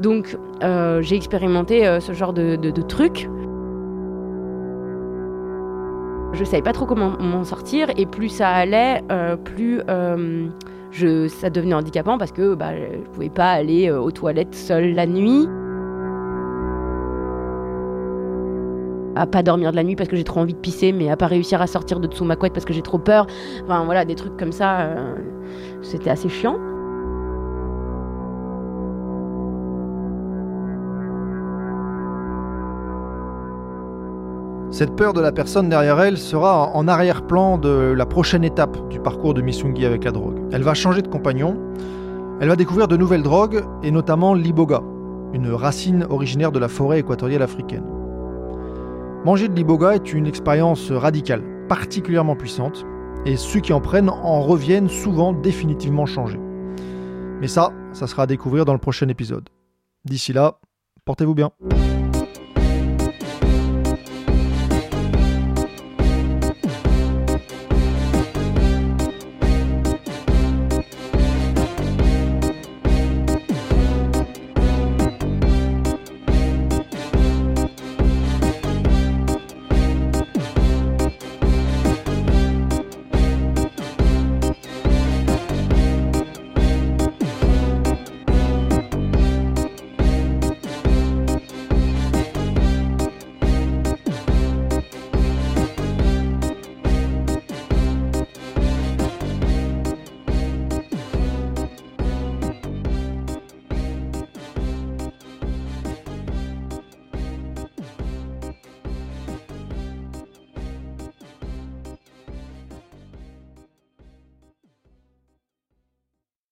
Donc 0.00 0.36
euh, 0.62 1.02
j'ai 1.02 1.16
expérimenté 1.16 1.86
euh, 1.86 2.00
ce 2.00 2.12
genre 2.12 2.32
de, 2.32 2.56
de, 2.56 2.82
trucs. 2.82 3.28
Je 6.32 6.44
savais 6.44 6.62
pas 6.62 6.72
trop 6.72 6.86
comment 6.86 7.10
m'en 7.18 7.42
sortir 7.42 7.88
et 7.96 8.06
plus 8.06 8.28
ça 8.28 8.48
allait, 8.48 9.02
euh, 9.10 9.36
plus 9.36 9.80
ça 11.28 11.50
devenait 11.50 11.74
handicapant 11.74 12.18
parce 12.18 12.32
que 12.32 12.54
bah, 12.54 12.76
je 12.76 13.08
pouvais 13.12 13.30
pas 13.30 13.50
aller 13.50 13.90
aux 13.90 14.10
toilettes 14.10 14.54
seule 14.54 14.94
la 14.94 15.06
nuit. 15.06 15.48
à 19.16 19.26
pas 19.26 19.42
dormir 19.42 19.72
de 19.72 19.76
la 19.76 19.82
nuit 19.82 19.96
parce 19.96 20.08
que 20.08 20.14
j'ai 20.14 20.22
trop 20.22 20.38
envie 20.38 20.54
de 20.54 20.60
pisser, 20.60 20.92
mais 20.92 21.10
à 21.10 21.16
pas 21.16 21.26
réussir 21.26 21.60
à 21.60 21.66
sortir 21.66 21.98
de 21.98 22.06
dessous 22.06 22.24
ma 22.24 22.36
couette 22.36 22.52
parce 22.52 22.64
que 22.64 22.72
j'ai 22.72 22.82
trop 22.82 22.98
peur. 22.98 23.26
Enfin 23.64 23.84
voilà, 23.84 24.04
des 24.04 24.14
trucs 24.14 24.36
comme 24.36 24.52
ça, 24.52 24.90
c'était 25.82 26.10
assez 26.10 26.28
chiant. 26.28 26.56
Cette 34.78 34.94
peur 34.94 35.12
de 35.12 35.20
la 35.20 35.32
personne 35.32 35.68
derrière 35.68 36.00
elle 36.00 36.16
sera 36.16 36.70
en 36.72 36.86
arrière-plan 36.86 37.58
de 37.58 37.92
la 37.96 38.06
prochaine 38.06 38.44
étape 38.44 38.88
du 38.90 39.00
parcours 39.00 39.34
de 39.34 39.42
Missungi 39.42 39.84
avec 39.84 40.04
la 40.04 40.12
drogue. 40.12 40.38
Elle 40.52 40.62
va 40.62 40.72
changer 40.72 41.02
de 41.02 41.08
compagnon, 41.08 41.58
elle 42.40 42.46
va 42.46 42.54
découvrir 42.54 42.86
de 42.86 42.96
nouvelles 42.96 43.24
drogues, 43.24 43.64
et 43.82 43.90
notamment 43.90 44.34
l'iboga, 44.34 44.80
une 45.32 45.50
racine 45.50 46.06
originaire 46.08 46.52
de 46.52 46.60
la 46.60 46.68
forêt 46.68 47.00
équatoriale 47.00 47.42
africaine. 47.42 47.82
Manger 49.24 49.48
de 49.48 49.54
l'iboga 49.54 49.96
est 49.96 50.12
une 50.12 50.28
expérience 50.28 50.92
radicale, 50.92 51.42
particulièrement 51.68 52.36
puissante, 52.36 52.86
et 53.26 53.36
ceux 53.36 53.58
qui 53.58 53.72
en 53.72 53.80
prennent 53.80 54.10
en 54.10 54.42
reviennent 54.42 54.88
souvent 54.88 55.32
définitivement 55.32 56.06
changés. 56.06 56.38
Mais 57.40 57.48
ça, 57.48 57.72
ça 57.90 58.06
sera 58.06 58.22
à 58.22 58.26
découvrir 58.26 58.64
dans 58.64 58.74
le 58.74 58.78
prochain 58.78 59.08
épisode. 59.08 59.48
D'ici 60.04 60.32
là, 60.32 60.60
portez-vous 61.04 61.34
bien. 61.34 61.50